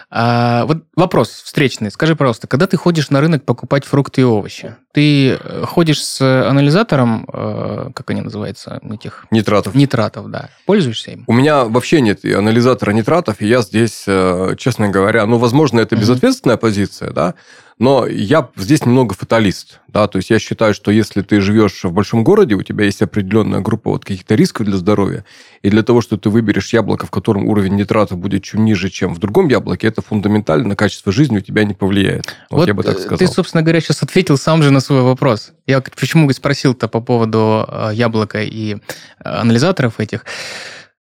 А, 0.09 0.65
вот 0.65 0.83
вопрос 0.95 1.29
встречный. 1.29 1.91
Скажи, 1.91 2.15
пожалуйста, 2.15 2.47
когда 2.47 2.67
ты 2.67 2.77
ходишь 2.77 3.09
на 3.09 3.21
рынок 3.21 3.43
покупать 3.43 3.85
фрукты 3.85 4.21
и 4.21 4.23
овощи, 4.23 4.75
ты 4.93 5.31
э, 5.31 5.63
ходишь 5.65 6.03
с 6.03 6.21
анализатором, 6.21 7.27
э, 7.31 7.91
как 7.93 8.09
они 8.09 8.21
называются, 8.21 8.79
этих... 8.91 9.25
Нитратов. 9.31 9.75
Нитратов, 9.75 10.29
да. 10.29 10.49
Пользуешься 10.65 11.11
им? 11.11 11.23
У 11.27 11.33
меня 11.33 11.65
вообще 11.65 12.01
нет 12.01 12.25
анализатора 12.25 12.91
нитратов, 12.91 13.41
и 13.41 13.47
я 13.47 13.61
здесь, 13.61 14.03
э, 14.07 14.55
честно 14.57 14.89
говоря, 14.89 15.25
ну, 15.25 15.37
возможно, 15.37 15.79
это 15.79 15.95
безответственная 15.95 16.57
позиция, 16.57 17.11
да, 17.11 17.35
но 17.81 18.05
я 18.05 18.47
здесь 18.57 18.85
немного 18.85 19.15
фаталист. 19.15 19.79
Да? 19.87 20.07
То 20.07 20.17
есть 20.17 20.29
я 20.29 20.37
считаю, 20.37 20.75
что 20.75 20.91
если 20.91 21.23
ты 21.23 21.41
живешь 21.41 21.83
в 21.83 21.91
большом 21.91 22.23
городе, 22.23 22.53
у 22.53 22.61
тебя 22.61 22.85
есть 22.85 23.01
определенная 23.01 23.59
группа 23.59 23.89
вот 23.89 24.05
каких-то 24.05 24.35
рисков 24.35 24.67
для 24.67 24.77
здоровья, 24.77 25.25
и 25.63 25.71
для 25.71 25.81
того, 25.81 26.01
что 26.01 26.15
ты 26.17 26.29
выберешь 26.29 26.71
яблоко, 26.73 27.07
в 27.07 27.09
котором 27.09 27.47
уровень 27.47 27.75
нитрата 27.75 28.15
будет 28.15 28.43
чуть 28.43 28.59
ниже, 28.59 28.91
чем 28.91 29.15
в 29.15 29.17
другом 29.17 29.47
яблоке, 29.47 29.87
это 29.87 30.03
фундаментально 30.03 30.69
на 30.69 30.75
качество 30.75 31.11
жизни 31.11 31.37
у 31.37 31.41
тебя 31.41 31.63
не 31.63 31.73
повлияет. 31.73 32.35
Вот, 32.51 32.59
вот 32.59 32.67
я 32.67 32.75
бы 32.75 32.83
так 32.83 32.99
сказал. 32.99 33.17
Ты, 33.17 33.25
собственно 33.25 33.63
говоря, 33.63 33.81
сейчас 33.81 34.03
ответил 34.03 34.37
сам 34.37 34.61
же 34.61 34.69
на 34.69 34.79
свой 34.79 35.01
вопрос. 35.01 35.51
Я 35.65 35.81
почему 35.81 36.31
спросил-то 36.31 36.87
по 36.87 37.01
поводу 37.01 37.65
э, 37.67 37.89
яблока 37.93 38.43
и 38.43 38.75
э, 38.75 38.77
анализаторов 39.23 39.99
этих. 39.99 40.23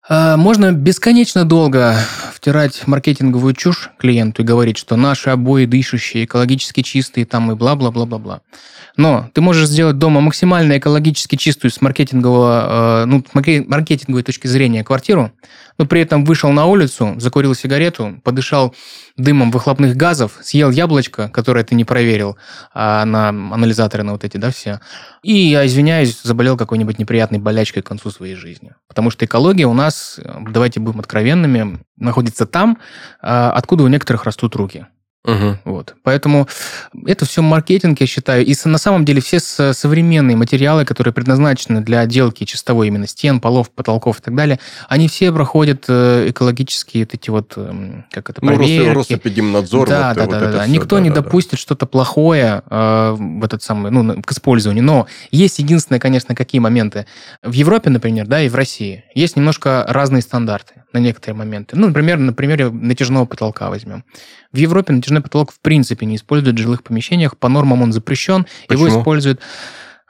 А, 0.08 0.36
можно 0.36 0.72
бесконечно 0.72 1.46
долго 1.46 1.96
втирать 2.34 2.88
маркетинговую 2.88 3.54
чушь 3.54 3.92
клиенту 4.00 4.42
и 4.42 4.46
говорить, 4.46 4.78
что 4.78 4.96
наши 4.96 5.30
обои 5.30 5.66
дышащие, 5.66 6.26
экологически 6.26 6.82
чистые 6.82 7.26
там 7.26 7.52
и 7.52 7.56
бла-бла-бла-бла-бла. 7.56 8.42
Но 8.98 9.30
ты 9.34 9.42
можешь 9.42 9.68
сделать 9.68 10.00
дома 10.00 10.20
максимально 10.20 10.78
экологически 10.78 11.36
чистую 11.36 11.72
с 11.72 11.82
маркетингового, 11.82 13.04
э, 13.04 13.06
ну, 13.06 13.24
маркетинговой 13.34 14.24
точки 14.24 14.48
зрения 14.48 14.84
квартиру, 14.84 15.32
но 15.82 15.88
при 15.88 16.02
этом 16.02 16.26
вышел 16.26 16.52
на 16.52 16.68
улицу, 16.68 17.16
закурил 17.18 17.56
сигарету, 17.56 18.22
подышал 18.24 18.76
дымом 19.18 19.50
выхлопных 19.50 19.96
газов, 19.96 20.38
съел 20.44 20.70
яблочко, 20.70 21.28
которое 21.30 21.64
ты 21.64 21.74
не 21.74 21.86
проверил, 21.86 22.38
а 22.72 23.04
на 23.04 23.30
анализаторы 23.30 24.04
на 24.04 24.12
вот 24.12 24.24
эти, 24.24 24.38
да, 24.38 24.52
все. 24.52 24.80
И, 25.24 25.34
я 25.34 25.66
извиняюсь, 25.66 26.22
заболел 26.22 26.56
какой-нибудь 26.56 27.00
неприятной 27.00 27.40
болячкой 27.40 27.82
к 27.82 27.88
концу 27.88 28.12
своей 28.12 28.36
жизни. 28.36 28.76
Потому 28.88 29.10
что 29.10 29.26
экология 29.26 29.66
у 29.66 29.74
нас, 29.74 30.20
давайте 30.48 30.80
будем 30.80 31.00
откровенными, 31.00 31.80
находится 31.98 32.46
там, 32.46 32.78
а, 33.24 33.52
откуда 33.52 33.84
у 33.84 33.88
некоторых 33.88 34.26
растут 34.26 34.56
руки. 34.56 34.86
Угу. 35.24 35.58
Вот. 35.66 35.96
Поэтому 36.02 36.48
это 37.06 37.26
все 37.26 37.44
маркетинг, 37.44 38.02
я 38.02 38.08
считаю. 38.08 38.44
И 38.44 38.56
на 38.66 38.80
самом 38.80 39.06
деле 39.06 39.22
все 39.22 39.40
современные 39.40 40.36
материалы, 40.36 40.84
которые 40.84 41.14
предназначены 41.14 41.82
для 41.82 42.00
отделки 42.00 42.44
чистовой 42.44 42.88
именно 42.88 43.06
стен, 43.06 43.40
полов, 43.40 43.70
потолков 43.70 44.20
и 44.20 44.22
так 44.24 44.36
далее, 44.36 44.60
они 44.90 45.08
все 45.08 45.32
проходят 45.32 45.86
э, 45.88 46.30
экологические 46.30 47.04
вот 47.04 47.14
эти 47.14 47.30
вот, 47.30 47.54
эм, 47.56 48.06
как 48.10 48.32
это, 48.32 48.42
проверки. 48.42 48.88
Ну, 48.88 48.94
Росэпидемнадзор. 48.96 49.88
Да, 49.88 50.10
вот, 50.10 50.18
да, 50.18 50.26
вот 50.26 50.32
да, 50.32 50.52
да. 50.52 50.64
Все, 50.64 50.72
Никто 50.72 50.96
да, 50.96 51.02
не 51.04 51.10
да, 51.10 51.16
допустит 51.18 51.52
да. 51.52 51.58
что-то 51.58 51.86
плохое 51.86 52.64
э, 52.68 53.16
в 53.18 53.44
этот 53.44 53.62
самый, 53.62 53.92
ну, 53.92 54.22
к 54.24 54.32
использованию. 54.32 54.84
Но 54.84 55.06
есть 55.30 55.60
единственное, 55.60 56.00
конечно, 56.00 56.34
какие 56.34 56.60
моменты. 56.60 57.06
В 57.44 57.52
Европе, 57.52 57.92
например, 57.92 58.26
да, 58.26 58.42
и 58.42 58.50
в 58.50 58.56
России 58.56 59.04
есть 59.14 59.36
немножко 59.36 59.86
разные 59.88 60.24
стандарты 60.24 60.81
на 60.94 61.00
некоторые 61.00 61.38
моменты. 61.38 61.76
Ну, 61.76 61.88
например, 61.88 62.18
на 62.18 62.34
примере 62.34 62.70
натяжного 62.70 63.26
потолка 63.26 63.70
возьмем. 63.70 64.04
В 64.52 64.58
Европе 64.58 64.94
натяжной 64.94 65.22
потолок 65.22 65.52
в 65.52 65.60
принципе 65.60 66.06
не 66.06 66.16
используют 66.16 66.58
в 66.58 66.62
жилых 66.62 66.84
помещениях. 66.84 67.38
По 67.38 67.50
нормам 67.50 67.82
он 67.82 67.94
запрещен. 67.94 68.46
Почему? 68.68 68.88
Его 68.88 69.00
используют 69.00 69.42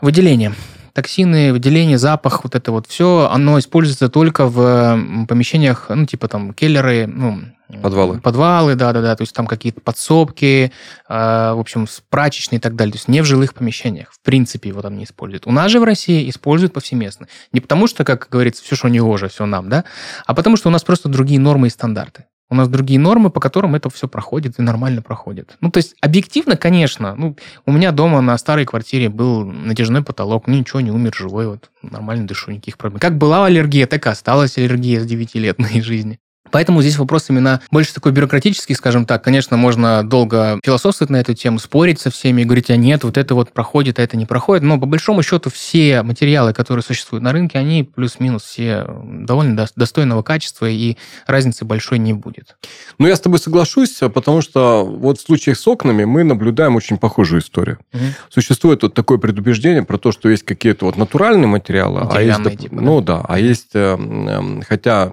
выделение. 0.01 0.53
Токсины, 0.93 1.51
выделение, 1.51 1.97
запах, 1.97 2.43
вот 2.43 2.55
это 2.55 2.71
вот 2.71 2.87
все, 2.87 3.29
оно 3.31 3.59
используется 3.59 4.09
только 4.09 4.47
в 4.47 5.25
помещениях, 5.27 5.87
ну, 5.89 6.05
типа 6.05 6.27
там 6.27 6.53
келлеры, 6.53 7.07
ну, 7.07 7.41
Подвалы. 7.81 8.19
Подвалы, 8.19 8.75
да-да-да, 8.75 9.15
то 9.15 9.21
есть 9.21 9.33
там 9.33 9.47
какие-то 9.47 9.81
подсобки, 9.81 10.71
э, 11.07 11.13
в 11.53 11.59
общем, 11.59 11.87
прачечные 12.09 12.57
и 12.57 12.61
так 12.61 12.75
далее. 12.75 12.91
То 12.93 12.97
есть 12.97 13.07
не 13.07 13.21
в 13.21 13.25
жилых 13.25 13.53
помещениях. 13.53 14.11
В 14.11 14.19
принципе, 14.21 14.69
его 14.69 14.81
там 14.81 14.97
не 14.97 15.05
используют. 15.05 15.47
У 15.47 15.51
нас 15.51 15.71
же 15.71 15.79
в 15.79 15.83
России 15.83 16.29
используют 16.29 16.73
повсеместно. 16.73 17.27
Не 17.53 17.61
потому 17.61 17.87
что, 17.87 18.03
как 18.03 18.27
говорится, 18.29 18.63
все, 18.63 18.75
что 18.75 18.89
не 18.89 18.99
гоже, 18.99 19.29
все 19.29 19.45
нам, 19.45 19.69
да, 19.69 19.85
а 20.25 20.33
потому 20.33 20.57
что 20.57 20.69
у 20.69 20.71
нас 20.71 20.83
просто 20.83 21.07
другие 21.07 21.39
нормы 21.39 21.67
и 21.67 21.69
стандарты. 21.69 22.25
У 22.51 22.55
нас 22.55 22.67
другие 22.67 22.99
нормы, 22.99 23.29
по 23.29 23.39
которым 23.39 23.75
это 23.75 23.89
все 23.89 24.09
проходит 24.09 24.59
и 24.59 24.61
нормально 24.61 25.01
проходит. 25.01 25.55
Ну, 25.61 25.71
то 25.71 25.77
есть, 25.77 25.95
объективно, 26.01 26.57
конечно, 26.57 27.15
ну, 27.15 27.37
у 27.65 27.71
меня 27.71 27.93
дома 27.93 28.19
на 28.19 28.37
старой 28.37 28.65
квартире 28.65 29.07
был 29.07 29.45
натяжной 29.45 30.03
потолок, 30.03 30.47
ну, 30.47 30.55
ничего, 30.55 30.81
не 30.81 30.91
умер 30.91 31.15
живой, 31.15 31.47
вот, 31.47 31.71
нормально 31.81 32.27
дышу, 32.27 32.51
никаких 32.51 32.77
проблем. 32.77 32.99
Как 32.99 33.17
была 33.17 33.45
аллергия, 33.45 33.87
так 33.87 34.05
и 34.05 34.09
осталась 34.09 34.57
аллергия 34.57 34.99
с 34.99 35.05
9 35.05 35.35
лет 35.35 35.59
моей 35.59 35.81
жизни. 35.81 36.19
Поэтому 36.51 36.81
здесь 36.81 36.97
вопрос 36.97 37.29
именно 37.29 37.61
больше 37.71 37.93
такой 37.93 38.11
бюрократический, 38.11 38.75
скажем 38.75 39.05
так. 39.05 39.23
Конечно, 39.23 39.57
можно 39.57 40.03
долго 40.03 40.59
философствовать 40.63 41.09
на 41.09 41.17
эту 41.17 41.33
тему, 41.33 41.59
спорить 41.59 41.99
со 41.99 42.11
всеми, 42.11 42.43
говорить, 42.43 42.69
а 42.69 42.75
нет, 42.75 43.03
вот 43.03 43.17
это 43.17 43.35
вот 43.35 43.51
проходит, 43.51 43.99
а 43.99 44.03
это 44.03 44.17
не 44.17 44.25
проходит. 44.25 44.63
Но 44.63 44.79
по 44.79 44.85
большому 44.85 45.23
счету 45.23 45.49
все 45.49 46.03
материалы, 46.03 46.53
которые 46.53 46.83
существуют 46.83 47.23
на 47.23 47.31
рынке, 47.31 47.57
они 47.57 47.83
плюс-минус 47.83 48.43
все 48.43 48.85
довольно 49.03 49.67
достойного 49.75 50.21
качества, 50.23 50.69
и 50.69 50.97
разницы 51.27 51.65
большой 51.65 51.99
не 51.99 52.13
будет. 52.13 52.55
Ну, 52.97 53.07
я 53.07 53.15
с 53.15 53.19
тобой 53.19 53.39
соглашусь, 53.39 53.99
потому 54.13 54.41
что 54.41 54.85
вот 54.85 55.19
в 55.19 55.21
случае 55.21 55.55
с 55.55 55.67
окнами 55.67 56.05
мы 56.05 56.23
наблюдаем 56.23 56.75
очень 56.75 56.97
похожую 56.97 57.41
историю. 57.41 57.79
Угу. 57.93 58.03
Существует 58.29 58.83
вот 58.83 58.93
такое 58.93 59.17
предубеждение 59.17 59.83
про 59.83 59.97
то, 59.97 60.11
что 60.11 60.29
есть 60.29 60.43
какие-то 60.43 60.85
вот 60.85 60.97
натуральные 60.97 61.47
материалы, 61.47 62.07
а 62.09 62.21
есть, 62.21 62.59
типа, 62.59 62.75
ну 62.75 63.01
да, 63.01 63.19
да 63.19 63.25
а 63.27 63.39
есть, 63.39 63.69
эм, 63.73 64.61
хотя 64.67 65.11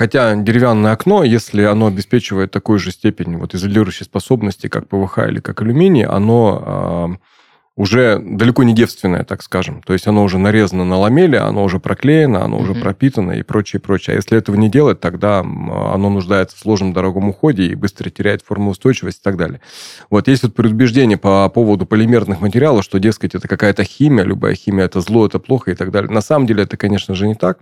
Хотя 0.00 0.34
деревянное 0.34 0.92
окно, 0.92 1.24
если 1.24 1.60
оно 1.60 1.88
обеспечивает 1.88 2.50
такой 2.50 2.78
же 2.78 2.90
степень 2.90 3.36
вот 3.36 3.54
изолирующей 3.54 4.06
способности, 4.06 4.66
как 4.66 4.88
ПВХ 4.88 5.18
или 5.28 5.40
как 5.40 5.60
алюминий, 5.60 6.06
оно 6.06 7.18
э, 7.18 7.26
уже 7.76 8.18
далеко 8.18 8.62
не 8.62 8.74
девственное, 8.74 9.24
так 9.24 9.42
скажем. 9.42 9.82
То 9.82 9.92
есть 9.92 10.06
оно 10.06 10.24
уже 10.24 10.38
нарезано 10.38 10.86
на 10.86 10.96
ламели, 10.96 11.36
оно 11.36 11.62
уже 11.62 11.80
проклеено, 11.80 12.42
оно 12.42 12.56
mm-hmm. 12.56 12.62
уже 12.62 12.74
пропитано 12.76 13.32
и 13.32 13.42
прочее, 13.42 13.78
прочее. 13.78 14.14
А 14.14 14.16
если 14.16 14.38
этого 14.38 14.56
не 14.56 14.70
делать, 14.70 15.00
тогда 15.00 15.40
оно 15.40 16.08
нуждается 16.08 16.56
в 16.56 16.60
сложном 16.60 16.94
дорогом 16.94 17.28
уходе 17.28 17.64
и 17.64 17.74
быстро 17.74 18.08
теряет 18.08 18.40
форму 18.40 18.70
устойчивости 18.70 19.20
и 19.20 19.22
так 19.22 19.36
далее. 19.36 19.60
Вот 20.08 20.28
есть 20.28 20.44
вот 20.44 20.54
предубеждение 20.54 21.18
по 21.18 21.46
поводу 21.50 21.84
полимерных 21.84 22.40
материалов, 22.40 22.84
что, 22.84 22.98
дескать, 22.98 23.34
это 23.34 23.46
какая-то 23.46 23.84
химия, 23.84 24.24
любая 24.24 24.54
химия 24.54 24.86
это 24.86 25.02
зло, 25.02 25.26
это 25.26 25.38
плохо 25.38 25.72
и 25.72 25.74
так 25.74 25.90
далее. 25.90 26.10
На 26.10 26.22
самом 26.22 26.46
деле 26.46 26.62
это, 26.62 26.78
конечно 26.78 27.14
же, 27.14 27.28
не 27.28 27.34
так. 27.34 27.58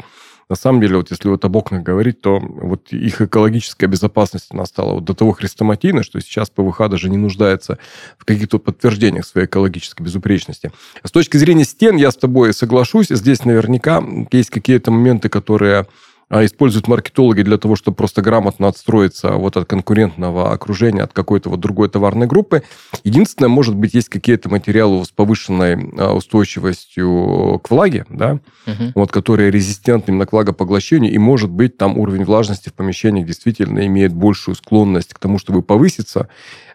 На 0.48 0.56
самом 0.56 0.80
деле, 0.80 0.96
вот 0.96 1.10
если 1.10 1.28
вот 1.28 1.44
об 1.44 1.56
окнах 1.56 1.82
говорить, 1.82 2.22
то 2.22 2.40
вот 2.40 2.90
их 2.92 3.20
экологическая 3.20 3.86
безопасность, 3.86 4.46
она 4.50 4.64
стала 4.64 4.94
вот 4.94 5.04
до 5.04 5.12
того 5.12 5.32
хрестоматийной, 5.32 6.02
что 6.02 6.20
сейчас 6.20 6.48
ПВХ 6.48 6.88
даже 6.88 7.10
не 7.10 7.18
нуждается 7.18 7.78
в 8.16 8.24
каких-то 8.24 8.58
подтверждениях 8.58 9.26
своей 9.26 9.46
экологической 9.46 10.02
безупречности. 10.02 10.72
С 11.04 11.10
точки 11.10 11.36
зрения 11.36 11.64
стен, 11.64 11.96
я 11.96 12.10
с 12.10 12.16
тобой 12.16 12.54
соглашусь. 12.54 13.08
Здесь 13.10 13.44
наверняка 13.44 14.02
есть 14.32 14.48
какие-то 14.48 14.90
моменты, 14.90 15.28
которые 15.28 15.86
используют 16.30 16.88
маркетологи 16.88 17.42
для 17.42 17.56
того, 17.58 17.76
чтобы 17.76 17.96
просто 17.96 18.20
грамотно 18.22 18.68
отстроиться 18.68 19.32
вот 19.32 19.56
от 19.56 19.66
конкурентного 19.66 20.52
окружения, 20.52 21.02
от 21.02 21.12
какой-то 21.12 21.50
вот 21.50 21.60
другой 21.60 21.88
товарной 21.88 22.26
группы. 22.26 22.62
Единственное, 23.04 23.48
может 23.48 23.74
быть, 23.74 23.94
есть 23.94 24.08
какие-то 24.08 24.50
материалы 24.50 25.04
с 25.04 25.10
повышенной 25.10 25.92
а, 25.98 26.14
устойчивостью 26.14 27.60
к 27.64 27.70
влаге, 27.70 28.04
да, 28.10 28.40
угу. 28.66 28.92
вот, 28.94 29.10
которые 29.10 29.50
резистентны 29.50 30.12
именно 30.12 30.26
к 30.26 30.32
влагопоглощению, 30.32 31.12
и, 31.12 31.18
может 31.18 31.50
быть, 31.50 31.78
там 31.78 31.98
уровень 31.98 32.24
влажности 32.24 32.68
в 32.68 32.74
помещениях 32.74 33.26
действительно 33.26 33.86
имеет 33.86 34.12
большую 34.12 34.54
склонность 34.54 35.14
к 35.14 35.18
тому, 35.18 35.38
чтобы 35.38 35.62
повыситься, 35.62 36.28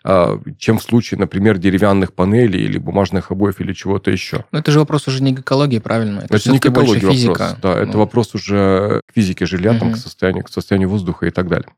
а, 0.03 0.39
чем 0.57 0.79
в 0.79 0.83
случае, 0.83 1.19
например, 1.19 1.57
деревянных 1.57 2.13
панелей 2.13 2.61
или 2.65 2.77
бумажных 2.77 3.31
обоев 3.31 3.61
или 3.61 3.71
чего-то 3.71 4.11
еще. 4.11 4.43
Но 4.51 4.59
это 4.59 4.71
же 4.71 4.79
вопрос 4.79 5.07
уже 5.07 5.23
не 5.23 5.33
к 5.33 5.39
экологии, 5.39 5.79
правильно? 5.79 6.19
Это, 6.19 6.35
это 6.35 6.51
не 6.51 6.59
к 6.59 6.65
экологии 6.65 6.99
физика. 6.99 7.29
вопрос. 7.29 7.57
Да, 7.61 7.75
ну. 7.75 7.81
это 7.81 7.97
вопрос 7.97 8.35
уже 8.35 9.01
к 9.07 9.13
физике 9.13 9.42
жилья, 9.45 9.71
угу. 9.71 9.79
там, 9.79 9.93
к, 9.93 9.97
состоянию, 9.97 10.43
к 10.43 10.49
состоянию 10.49 10.89
воздуха 10.89 11.25
и 11.25 11.31
так 11.31 11.47
далее. 11.47 11.69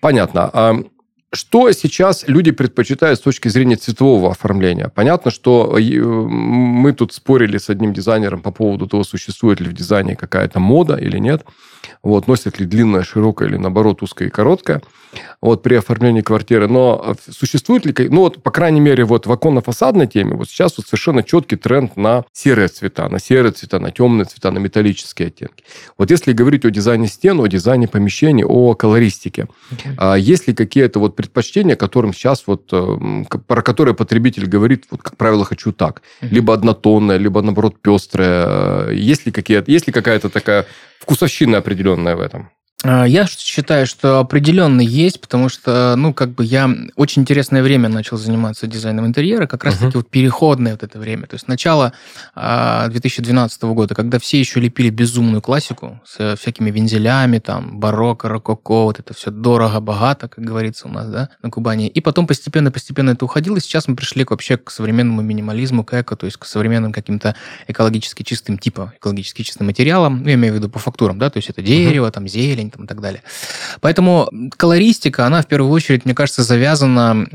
Понятно. 0.00 0.50
А 0.52 0.74
что 1.34 1.72
сейчас 1.72 2.24
люди 2.28 2.50
предпочитают 2.50 3.18
с 3.18 3.22
точки 3.22 3.48
зрения 3.48 3.76
цветового 3.76 4.30
оформления? 4.30 4.90
Понятно, 4.94 5.30
что 5.30 5.78
э, 5.78 6.00
мы 6.00 6.92
тут 6.92 7.14
спорили 7.14 7.56
с 7.56 7.70
одним 7.70 7.94
дизайнером 7.94 8.42
по 8.42 8.50
поводу 8.50 8.86
того, 8.86 9.02
существует 9.02 9.58
ли 9.60 9.68
в 9.68 9.72
дизайне 9.72 10.14
какая-то 10.14 10.60
мода 10.60 10.96
или 10.96 11.18
нет. 11.18 11.44
Вот, 12.02 12.28
носит 12.28 12.58
ли 12.58 12.66
длинная, 12.66 13.02
широкая 13.02 13.48
или, 13.48 13.56
наоборот, 13.56 14.02
узкая 14.02 14.28
и 14.28 14.30
короткая 14.30 14.82
вот, 15.40 15.62
при 15.62 15.74
оформлении 15.74 16.22
квартиры. 16.22 16.68
Но 16.68 17.16
существует 17.30 17.84
ли... 17.84 18.08
Ну, 18.08 18.20
вот, 18.20 18.42
по 18.42 18.50
крайней 18.50 18.80
мере, 18.80 19.04
вот 19.04 19.26
в 19.26 19.32
оконно-фасадной 19.32 20.06
теме 20.06 20.34
вот 20.34 20.48
сейчас 20.48 20.76
вот 20.76 20.86
совершенно 20.86 21.22
четкий 21.22 21.56
тренд 21.56 21.96
на 21.96 22.24
серые 22.32 22.68
цвета, 22.68 23.08
на 23.08 23.18
серые 23.18 23.52
цвета, 23.52 23.78
на 23.78 23.90
темные 23.90 24.24
цвета, 24.24 24.50
на 24.50 24.58
металлические 24.58 25.28
оттенки. 25.28 25.64
Вот 25.98 26.10
если 26.10 26.32
говорить 26.32 26.64
о 26.64 26.70
дизайне 26.70 27.08
стен, 27.08 27.40
о 27.40 27.46
дизайне 27.46 27.88
помещений, 27.88 28.44
о 28.44 28.74
колористике, 28.74 29.48
okay. 29.70 30.18
есть 30.20 30.48
ли 30.48 30.54
какие-то 30.54 30.98
вот 30.98 31.16
предпочтения, 31.16 31.76
которым 31.76 32.12
сейчас 32.12 32.44
вот... 32.46 32.68
Э, 32.72 33.24
про 33.46 33.62
которые 33.62 33.94
потребитель 33.94 34.46
говорит, 34.46 34.84
вот, 34.90 35.02
как 35.02 35.16
правило, 35.16 35.44
хочу 35.44 35.72
так. 35.72 36.02
Uh-huh. 36.20 36.28
Либо 36.28 36.54
однотонная, 36.54 37.16
либо, 37.16 37.42
наоборот, 37.42 37.76
пестрая. 37.80 38.90
Есть 38.90 39.26
ли, 39.26 39.32
какие 39.32 39.62
есть 39.70 39.86
ли 39.86 39.92
какая-то 39.92 40.28
такая 40.28 40.66
вкусовщина 41.02 41.58
определенная 41.58 42.14
в 42.16 42.20
этом? 42.20 42.50
А, 42.82 43.04
я 43.04 43.26
считаю, 43.26 43.86
что 43.86 44.18
определенно 44.18 44.80
есть, 44.80 45.20
потому 45.20 45.48
что, 45.48 45.94
ну, 45.96 46.12
как 46.12 46.30
бы 46.30 46.44
я 46.44 46.70
очень 46.96 47.22
интересное 47.22 47.62
время 47.62 47.88
начал 47.88 48.16
заниматься 48.16 48.66
дизайном 48.66 49.06
интерьера, 49.06 49.46
как 49.46 49.64
раз-таки 49.64 49.92
uh-huh. 49.92 49.96
вот 49.98 50.10
переходное 50.10 50.72
вот 50.72 50.82
это 50.82 50.98
время. 50.98 51.26
То 51.26 51.34
есть 51.34 51.48
начало 51.48 51.92
2012 52.34 53.62
а, 53.62 53.66
года, 53.68 53.94
когда 53.94 54.18
все 54.18 54.38
еще 54.40 54.60
лепили 54.60 54.90
безумную 54.90 55.40
классику 55.42 56.00
с 56.04 56.36
всякими 56.36 56.70
вензелями, 56.70 57.38
там, 57.38 57.78
барокко, 57.78 58.28
рококо, 58.28 58.84
вот 58.84 58.98
это 58.98 59.14
все 59.14 59.30
дорого-богато, 59.30 60.28
как 60.28 60.44
говорится 60.44 60.88
у 60.88 60.90
нас, 60.90 61.08
да, 61.08 61.28
на 61.42 61.50
Кубани. 61.50 61.88
И 61.88 62.00
потом 62.00 62.26
постепенно-постепенно 62.26 63.10
это 63.10 63.24
уходило, 63.24 63.56
и 63.56 63.60
сейчас 63.60 63.86
мы 63.86 63.96
пришли 63.96 64.26
вообще 64.28 64.56
к 64.56 64.70
современному 64.70 65.22
минимализму, 65.22 65.84
к 65.84 65.94
эко, 65.94 66.16
то 66.16 66.26
есть 66.26 66.36
к 66.38 66.44
современным 66.44 66.92
каким-то 66.92 67.36
экологически 67.68 68.22
чистым, 68.22 68.58
типа 68.58 68.92
экологически 68.96 69.42
чистым 69.42 69.66
материалам, 69.66 70.22
ну, 70.22 70.28
я 70.28 70.34
имею 70.34 70.54
в 70.54 70.56
виду 70.56 70.68
по 70.68 70.78
фактурам, 70.78 71.18
да, 71.18 71.30
то 71.30 71.36
есть 71.38 71.48
это 71.48 71.62
дерево, 71.62 72.06
uh-huh. 72.06 72.12
там, 72.12 72.28
зелень, 72.28 72.71
там, 72.72 72.84
и 72.84 72.88
так 72.88 73.00
далее. 73.00 73.22
Поэтому 73.80 74.30
колористика, 74.56 75.26
она 75.26 75.42
в 75.42 75.46
первую 75.46 75.70
очередь, 75.70 76.04
мне 76.04 76.14
кажется, 76.14 76.42
завязана 76.42 77.26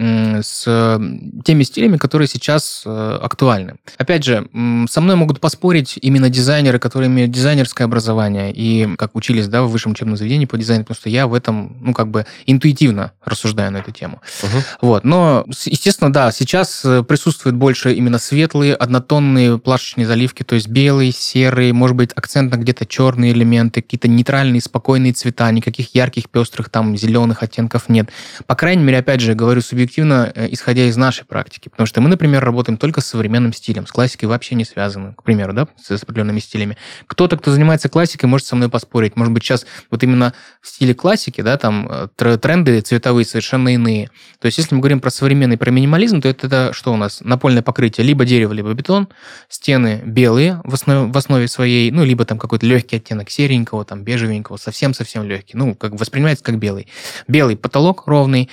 с 0.41 0.99
теми 1.45 1.63
стилями, 1.63 1.97
которые 1.97 2.27
сейчас 2.27 2.83
э, 2.85 3.19
актуальны. 3.21 3.75
Опять 3.97 4.23
же, 4.23 4.47
со 4.89 5.01
мной 5.01 5.15
могут 5.15 5.39
поспорить 5.39 5.97
именно 6.01 6.29
дизайнеры, 6.29 6.79
которые 6.79 7.09
имеют 7.09 7.31
дизайнерское 7.31 7.85
образование 7.85 8.51
и 8.51 8.95
как 8.95 9.15
учились 9.15 9.47
да, 9.47 9.63
в 9.63 9.69
высшем 9.69 9.91
учебном 9.91 10.17
заведении 10.17 10.45
по 10.45 10.57
дизайну, 10.57 10.83
потому 10.83 10.95
что 10.95 11.09
я 11.09 11.27
в 11.27 11.33
этом, 11.33 11.77
ну, 11.81 11.93
как 11.93 12.09
бы 12.09 12.25
интуитивно 12.45 13.11
рассуждаю 13.23 13.71
на 13.71 13.77
эту 13.77 13.91
тему. 13.91 14.21
Угу. 14.43 14.63
Вот. 14.81 15.03
Но, 15.03 15.45
естественно, 15.65 16.11
да, 16.11 16.31
сейчас 16.31 16.83
э, 16.83 17.03
присутствует 17.03 17.55
больше 17.55 17.93
именно 17.93 18.19
светлые, 18.19 18.75
однотонные 18.75 19.57
плашечные 19.57 20.07
заливки, 20.07 20.43
то 20.43 20.55
есть 20.55 20.67
белый, 20.67 21.11
серый, 21.11 21.71
может 21.71 21.95
быть, 21.95 22.11
акцентно 22.15 22.55
где-то 22.55 22.85
черные 22.85 23.33
элементы, 23.33 23.81
какие-то 23.81 24.07
нейтральные, 24.07 24.61
спокойные 24.61 25.13
цвета 25.13 25.26
цвета, 25.27 25.51
никаких 25.51 25.93
ярких, 25.93 26.29
пестрых, 26.29 26.69
там, 26.69 26.95
зеленых 26.95 27.43
оттенков 27.43 27.89
нет. 27.89 28.09
По 28.45 28.55
крайней 28.55 28.83
мере, 28.83 28.99
опять 28.99 29.19
же, 29.19 29.33
говорю 29.33 29.61
субъективно, 29.61 30.31
э, 30.33 30.47
исходя 30.51 30.85
из 30.85 30.95
нашей 30.95 31.25
практики. 31.25 31.67
Потому 31.69 31.85
что 31.85 31.99
мы, 32.01 32.09
например, 32.09 32.43
работаем 32.43 32.77
только 32.77 33.01
с 33.01 33.07
современным 33.07 33.51
стилем. 33.51 33.85
С 33.85 33.91
классикой 33.91 34.29
вообще 34.29 34.55
не 34.55 34.63
связаны, 34.63 35.13
к 35.15 35.23
примеру, 35.23 35.53
да, 35.53 35.67
с 35.81 36.01
определенными 36.01 36.39
стилями. 36.39 36.77
Кто-то, 37.07 37.37
кто 37.37 37.51
занимается 37.51 37.89
классикой, 37.89 38.29
может 38.29 38.47
со 38.47 38.55
мной 38.55 38.69
поспорить. 38.69 39.17
Может 39.17 39.33
быть, 39.33 39.43
сейчас 39.43 39.65
вот 39.91 40.03
именно 40.03 40.33
в 40.61 40.67
стиле 40.67 40.93
классики, 40.93 41.41
да, 41.41 41.57
там 41.57 41.89
э, 41.89 42.37
тренды 42.37 42.79
цветовые 42.81 43.25
совершенно 43.25 43.73
иные. 43.73 44.09
То 44.39 44.45
есть, 44.45 44.57
если 44.57 44.75
мы 44.75 44.81
говорим 44.81 45.01
про 45.01 45.09
современный, 45.09 45.57
про 45.57 45.71
минимализм, 45.71 46.21
то 46.21 46.29
это, 46.29 46.47
это 46.47 46.73
что 46.73 46.93
у 46.93 46.97
нас? 46.97 47.19
Напольное 47.21 47.61
покрытие 47.61 48.07
либо 48.07 48.23
дерево, 48.23 48.53
либо 48.53 48.73
бетон, 48.73 49.09
стены 49.49 50.01
белые 50.05 50.61
в 50.63 50.73
основе, 50.73 51.11
в 51.11 51.17
основе 51.17 51.47
своей, 51.47 51.91
ну, 51.91 52.05
либо 52.05 52.23
там 52.23 52.39
какой-то 52.39 52.65
легкий 52.65 52.95
оттенок 52.95 53.29
серенького, 53.29 53.83
там, 53.83 54.03
бежевенького, 54.03 54.57
совсем-совсем 54.57 55.16
совсем 55.17 55.29
легкий, 55.29 55.57
ну, 55.57 55.75
как 55.75 55.93
воспринимается 55.93 56.43
как 56.43 56.57
белый. 56.57 56.87
Белый 57.27 57.57
потолок 57.57 58.07
ровный 58.07 58.49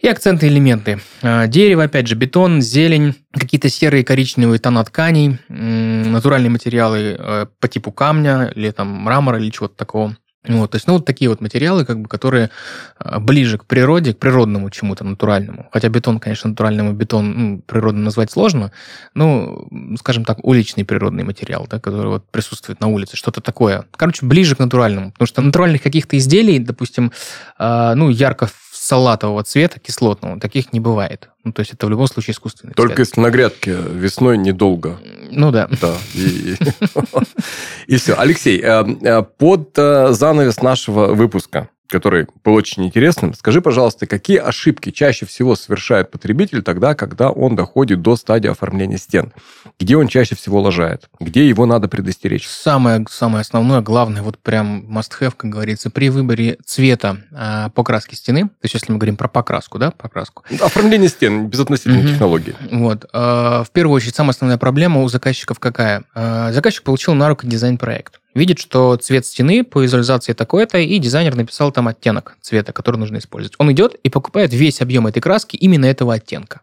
и 0.00 0.08
акцентные 0.08 0.50
элементы. 0.50 1.00
А, 1.22 1.46
дерево, 1.46 1.84
опять 1.84 2.08
же, 2.08 2.14
бетон, 2.14 2.60
зелень, 2.60 3.14
какие-то 3.32 3.68
серые 3.68 4.04
коричневые 4.04 4.58
тона 4.58 4.84
тканей, 4.84 5.38
натуральные 5.48 6.50
материалы 6.50 7.16
э, 7.18 7.46
по 7.60 7.68
типу 7.68 7.92
камня 7.92 8.52
или 8.54 8.70
там 8.70 8.88
мрамора 8.88 9.38
или 9.38 9.50
чего-то 9.50 9.76
такого. 9.76 10.16
Вот, 10.48 10.72
то 10.72 10.76
есть, 10.76 10.88
ну, 10.88 10.94
вот 10.94 11.04
такие 11.04 11.28
вот 11.28 11.40
материалы, 11.40 11.84
как 11.84 12.00
бы, 12.00 12.08
которые 12.08 12.50
а, 12.98 13.20
ближе 13.20 13.58
к 13.58 13.64
природе, 13.64 14.12
к 14.12 14.18
природному 14.18 14.70
чему-то 14.70 15.04
натуральному. 15.04 15.68
Хотя 15.72 15.88
бетон, 15.88 16.18
конечно, 16.18 16.50
натуральным 16.50 16.90
и 16.90 16.94
бетон 16.94 17.32
ну, 17.32 17.58
природным 17.60 18.02
назвать 18.02 18.32
сложно, 18.32 18.72
ну, 19.14 19.68
скажем 19.98 20.24
так, 20.24 20.44
уличный 20.44 20.84
природный 20.84 21.22
материал, 21.22 21.68
да, 21.70 21.78
который 21.78 22.08
вот 22.08 22.28
присутствует 22.28 22.80
на 22.80 22.88
улице, 22.88 23.16
что-то 23.16 23.40
такое. 23.40 23.84
Короче, 23.94 24.26
ближе 24.26 24.56
к 24.56 24.58
натуральному. 24.58 25.12
Потому 25.12 25.26
что 25.28 25.42
натуральных 25.42 25.80
каких-то 25.80 26.18
изделий, 26.18 26.58
допустим, 26.58 27.12
э, 27.60 27.92
ну, 27.94 28.08
ярко 28.08 28.48
салатового 28.82 29.44
цвета, 29.44 29.78
кислотного, 29.78 30.40
таких 30.40 30.72
не 30.72 30.80
бывает. 30.80 31.28
Ну, 31.44 31.52
то 31.52 31.60
есть 31.60 31.72
это 31.72 31.86
в 31.86 31.90
любом 31.90 32.08
случае 32.08 32.32
искусственный 32.32 32.74
Только 32.74 32.96
цвет. 32.96 33.08
если 33.08 33.20
на 33.20 33.30
грядке 33.30 33.76
весной 33.76 34.36
недолго. 34.36 34.98
Ну 35.30 35.52
да. 35.52 35.68
Да. 35.80 35.94
И 36.14 37.96
все. 37.96 38.18
Алексей, 38.18 38.60
э, 38.60 38.84
э, 39.02 39.22
под 39.22 39.78
э, 39.78 40.12
занавес 40.12 40.62
нашего 40.62 41.14
выпуска 41.14 41.68
который 41.92 42.26
был 42.42 42.54
очень 42.54 42.86
интересным. 42.86 43.34
Скажи, 43.34 43.60
пожалуйста, 43.60 44.06
какие 44.06 44.38
ошибки 44.38 44.90
чаще 44.90 45.26
всего 45.26 45.54
совершает 45.54 46.10
потребитель 46.10 46.62
тогда, 46.62 46.94
когда 46.94 47.30
он 47.30 47.54
доходит 47.54 48.00
до 48.00 48.16
стадии 48.16 48.48
оформления 48.48 48.96
стен? 48.96 49.32
Где 49.78 49.96
он 49.96 50.08
чаще 50.08 50.34
всего 50.34 50.60
лажает? 50.60 51.08
Где 51.20 51.46
его 51.46 51.66
надо 51.66 51.88
предостеречь? 51.88 52.48
Самое, 52.48 53.04
самое 53.10 53.42
основное, 53.42 53.82
главное, 53.82 54.22
вот 54.22 54.38
прям 54.38 54.86
must-have, 54.88 55.34
как 55.36 55.50
говорится, 55.50 55.90
при 55.90 56.08
выборе 56.08 56.56
цвета 56.64 57.18
э, 57.30 57.68
покраски 57.74 58.14
стены, 58.14 58.44
то 58.44 58.64
есть 58.64 58.74
если 58.74 58.90
мы 58.90 58.98
говорим 58.98 59.16
про 59.16 59.28
покраску, 59.28 59.78
да, 59.78 59.90
покраску. 59.90 60.44
Оформление 60.60 61.10
стен, 61.10 61.48
безотносительно 61.48 61.98
угу. 61.98 62.08
технологии. 62.08 62.56
Вот. 62.70 63.04
Э, 63.12 63.64
в 63.64 63.70
первую 63.72 63.96
очередь, 63.96 64.16
самая 64.16 64.30
основная 64.30 64.58
проблема 64.58 65.02
у 65.02 65.08
заказчиков 65.08 65.60
какая? 65.60 66.04
Э, 66.14 66.52
заказчик 66.52 66.82
получил 66.82 67.12
на 67.12 67.28
руку 67.28 67.46
дизайн-проект 67.46 68.21
видит, 68.34 68.58
что 68.58 68.96
цвет 68.96 69.26
стены 69.26 69.64
по 69.64 69.80
визуализации 69.80 70.32
такой-то, 70.32 70.78
и 70.78 70.98
дизайнер 70.98 71.34
написал 71.34 71.72
там 71.72 71.88
оттенок 71.88 72.36
цвета, 72.40 72.72
который 72.72 72.96
нужно 72.96 73.18
использовать. 73.18 73.56
Он 73.58 73.72
идет 73.72 73.94
и 74.02 74.08
покупает 74.08 74.52
весь 74.52 74.80
объем 74.80 75.06
этой 75.06 75.20
краски 75.20 75.56
именно 75.56 75.86
этого 75.86 76.14
оттенка. 76.14 76.62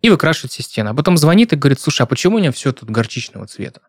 И 0.00 0.10
выкрашивает 0.10 0.52
все 0.52 0.62
стены. 0.62 0.88
А 0.88 0.94
потом 0.94 1.16
звонит 1.16 1.52
и 1.52 1.56
говорит, 1.56 1.80
слушай, 1.80 2.02
а 2.02 2.06
почему 2.06 2.36
у 2.36 2.38
меня 2.38 2.52
все 2.52 2.72
тут 2.72 2.88
горчичного 2.88 3.46
цвета? 3.46 3.80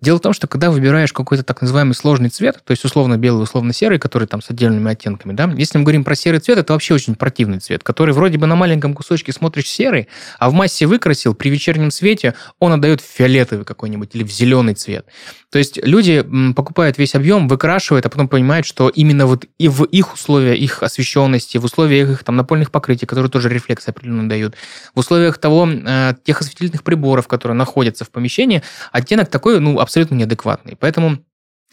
Дело 0.00 0.18
в 0.18 0.20
том, 0.20 0.32
что 0.32 0.46
когда 0.46 0.70
выбираешь 0.70 1.12
какой-то 1.12 1.42
так 1.42 1.62
называемый 1.62 1.94
сложный 1.94 2.28
цвет, 2.28 2.60
то 2.64 2.72
есть 2.72 2.84
условно 2.84 3.16
белый, 3.16 3.42
условно 3.42 3.72
серый, 3.72 3.98
который 3.98 4.28
там 4.28 4.42
с 4.42 4.50
отдельными 4.50 4.90
оттенками, 4.90 5.32
да, 5.32 5.50
если 5.56 5.78
мы 5.78 5.84
говорим 5.84 6.04
про 6.04 6.14
серый 6.14 6.40
цвет, 6.40 6.58
это 6.58 6.74
вообще 6.74 6.94
очень 6.94 7.14
противный 7.14 7.60
цвет, 7.60 7.82
который 7.82 8.12
вроде 8.12 8.36
бы 8.36 8.46
на 8.46 8.56
маленьком 8.56 8.94
кусочке 8.94 9.32
смотришь 9.32 9.68
серый, 9.68 10.08
а 10.38 10.50
в 10.50 10.52
массе 10.52 10.86
выкрасил, 10.86 11.34
при 11.34 11.48
вечернем 11.48 11.90
свете 11.90 12.34
он 12.58 12.72
отдает 12.72 13.00
в 13.00 13.04
фиолетовый 13.04 13.64
какой-нибудь 13.64 14.10
или 14.14 14.22
в 14.22 14.30
зеленый 14.30 14.74
цвет. 14.74 15.06
То 15.50 15.58
есть 15.58 15.78
люди 15.82 16.22
покупают 16.54 16.98
весь 16.98 17.14
объем, 17.14 17.48
выкрашивают, 17.48 18.04
а 18.04 18.10
потом 18.10 18.28
понимают, 18.28 18.66
что 18.66 18.88
именно 18.88 19.26
вот 19.26 19.46
и 19.58 19.68
в 19.68 19.84
их 19.84 20.12
условиях, 20.12 20.58
их 20.58 20.82
освещенности, 20.82 21.56
в 21.56 21.64
условиях 21.64 22.10
их 22.10 22.24
там 22.24 22.36
напольных 22.36 22.70
покрытий, 22.70 23.06
которые 23.06 23.30
тоже 23.30 23.48
рефлекс 23.48 23.88
определенно 23.88 24.28
дают, 24.28 24.54
в 24.94 24.98
условиях 24.98 25.38
того, 25.38 25.66
э, 25.66 26.14
тех 26.24 26.40
осветительных 26.40 26.82
приборов, 26.82 27.26
которые 27.28 27.56
находятся 27.56 28.04
в 28.04 28.10
помещении, 28.10 28.62
оттенок 28.92 29.30
такой, 29.30 29.60
ну, 29.60 29.78
абсолютно 29.86 30.16
неадекватный. 30.16 30.76
Поэтому 30.78 31.18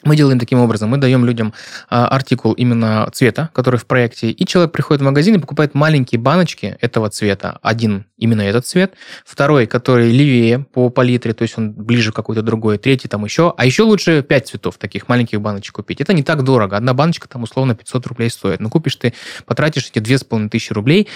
мы 0.06 0.16
делаем 0.16 0.40
таким 0.40 0.60
образом, 0.60 0.90
мы 0.90 0.98
даем 0.98 1.26
людям 1.26 1.54
а, 1.90 2.08
артикул 2.08 2.54
именно 2.54 3.10
цвета, 3.14 3.50
который 3.54 3.80
в 3.80 3.86
проекте, 3.86 4.30
и 4.30 4.46
человек 4.46 4.72
приходит 4.72 5.02
в 5.02 5.06
магазин 5.06 5.36
и 5.36 5.40
покупает 5.40 5.74
маленькие 5.74 6.20
баночки 6.20 6.78
этого 6.82 7.10
цвета. 7.10 7.60
Один 7.62 8.06
именно 8.18 8.42
этот 8.42 8.66
цвет, 8.66 8.94
второй, 9.26 9.66
который 9.66 10.12
левее 10.12 10.60
по 10.60 10.90
палитре, 10.90 11.34
то 11.34 11.44
есть 11.44 11.58
он 11.58 11.74
ближе 11.74 12.12
к 12.12 12.16
какой-то 12.16 12.42
другой, 12.42 12.78
третий 12.78 13.08
там 13.08 13.24
еще, 13.26 13.54
а 13.58 13.66
еще 13.66 13.84
лучше 13.84 14.22
5 14.22 14.48
цветов 14.48 14.78
таких 14.78 15.08
маленьких 15.08 15.42
баночек 15.42 15.76
купить. 15.76 16.02
Это 16.02 16.14
не 16.14 16.24
так 16.24 16.44
дорого, 16.44 16.78
одна 16.78 16.94
баночка 16.94 17.28
там 17.28 17.44
условно 17.44 17.76
500 17.76 18.08
рублей 18.08 18.30
стоит. 18.30 18.60
Но 18.60 18.70
купишь 18.70 18.96
ты, 18.96 19.14
потратишь 19.46 19.90
эти 19.90 20.00
2500 20.00 20.72
рублей, 20.72 21.08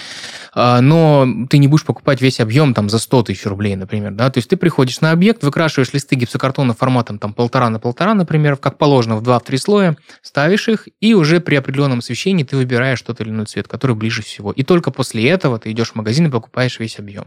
а, 0.54 0.80
но 0.80 1.26
ты 1.48 1.58
не 1.58 1.68
будешь 1.68 1.84
покупать 1.84 2.20
весь 2.20 2.40
объем 2.40 2.74
там 2.74 2.88
за 2.88 2.98
100 2.98 3.24
тысяч 3.24 3.46
рублей, 3.46 3.76
например, 3.76 4.12
да, 4.12 4.30
то 4.30 4.38
есть 4.38 4.48
ты 4.48 4.56
приходишь 4.56 5.00
на 5.00 5.12
объект, 5.12 5.42
выкрашиваешь 5.42 5.92
листы 5.92 6.16
гипсокартона 6.16 6.74
форматом 6.74 7.18
там 7.18 7.32
полтора 7.32 7.70
на 7.70 7.78
полтора, 7.80 8.14
например, 8.14 8.56
как 8.56 8.77
положено 8.78 9.16
в 9.16 9.22
2-3 9.22 9.56
слоя, 9.58 9.96
ставишь 10.22 10.68
их, 10.68 10.88
и 11.00 11.14
уже 11.14 11.40
при 11.40 11.56
определенном 11.56 11.98
освещении 11.98 12.44
ты 12.44 12.56
выбираешь 12.56 13.02
тот 13.02 13.20
или 13.20 13.30
иной 13.30 13.46
цвет, 13.46 13.68
который 13.68 13.96
ближе 13.96 14.22
всего. 14.22 14.52
И 14.52 14.62
только 14.62 14.90
после 14.90 15.28
этого 15.28 15.58
ты 15.58 15.70
идешь 15.72 15.90
в 15.90 15.94
магазин 15.96 16.26
и 16.26 16.30
покупаешь 16.30 16.78
весь 16.78 16.98
объем. 16.98 17.26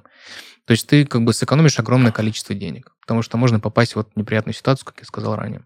То 0.65 0.71
есть 0.71 0.87
ты 0.87 1.05
как 1.05 1.23
бы 1.23 1.33
сэкономишь 1.33 1.79
огромное 1.79 2.11
количество 2.11 2.55
денег, 2.55 2.91
потому 3.01 3.21
что 3.21 3.37
можно 3.37 3.59
попасть 3.59 3.93
в 3.93 3.95
вот 3.97 4.09
неприятную 4.15 4.53
ситуацию, 4.53 4.85
как 4.85 4.95
я 4.99 5.05
сказал 5.05 5.35
ранее. 5.35 5.61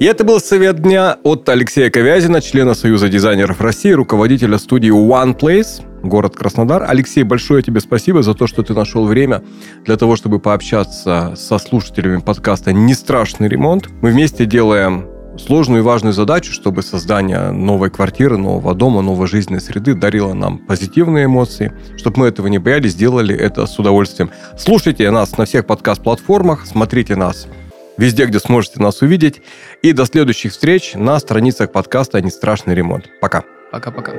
И 0.00 0.04
это 0.06 0.24
был 0.24 0.40
совет 0.40 0.80
дня 0.80 1.18
от 1.22 1.48
Алексея 1.48 1.90
Ковязина, 1.90 2.40
члена 2.40 2.74
Союза 2.74 3.08
дизайнеров 3.08 3.60
России, 3.60 3.92
руководителя 3.92 4.58
студии 4.58 4.90
One 4.90 5.38
Place, 5.38 5.84
город 6.08 6.36
Краснодар. 6.36 6.84
Алексей, 6.88 7.22
большое 7.22 7.62
тебе 7.62 7.80
спасибо 7.80 8.22
за 8.22 8.34
то, 8.34 8.46
что 8.46 8.62
ты 8.62 8.74
нашел 8.74 9.06
время 9.06 9.42
для 9.84 9.96
того, 9.96 10.16
чтобы 10.16 10.38
пообщаться 10.38 11.34
со 11.36 11.58
слушателями 11.58 12.20
подкаста 12.20 12.72
«Не 12.72 12.94
страшный 12.94 13.48
ремонт». 13.48 13.88
Мы 14.02 14.10
вместе 14.10 14.44
делаем 14.46 15.06
сложную 15.38 15.80
и 15.80 15.84
важную 15.84 16.12
задачу, 16.12 16.52
чтобы 16.52 16.82
создание 16.82 17.50
новой 17.50 17.90
квартиры, 17.90 18.36
нового 18.36 18.74
дома, 18.74 19.02
новой 19.02 19.26
жизненной 19.26 19.60
среды 19.60 19.94
дарило 19.94 20.32
нам 20.32 20.58
позитивные 20.58 21.26
эмоции. 21.26 21.72
Чтобы 21.96 22.20
мы 22.20 22.26
этого 22.28 22.46
не 22.46 22.58
боялись, 22.58 22.92
сделали 22.92 23.34
это 23.34 23.66
с 23.66 23.78
удовольствием. 23.78 24.30
Слушайте 24.58 25.10
нас 25.10 25.36
на 25.36 25.44
всех 25.44 25.66
подкаст-платформах, 25.66 26.66
смотрите 26.66 27.16
нас 27.16 27.48
везде, 27.96 28.26
где 28.26 28.38
сможете 28.38 28.80
нас 28.80 29.02
увидеть. 29.02 29.42
И 29.82 29.92
до 29.92 30.04
следующих 30.04 30.52
встреч 30.52 30.92
на 30.94 31.18
страницах 31.18 31.72
подкаста 31.72 32.20
«Не 32.20 32.30
страшный 32.30 32.74
ремонт». 32.74 33.08
Пока. 33.20 33.44
Пока-пока. 33.70 34.12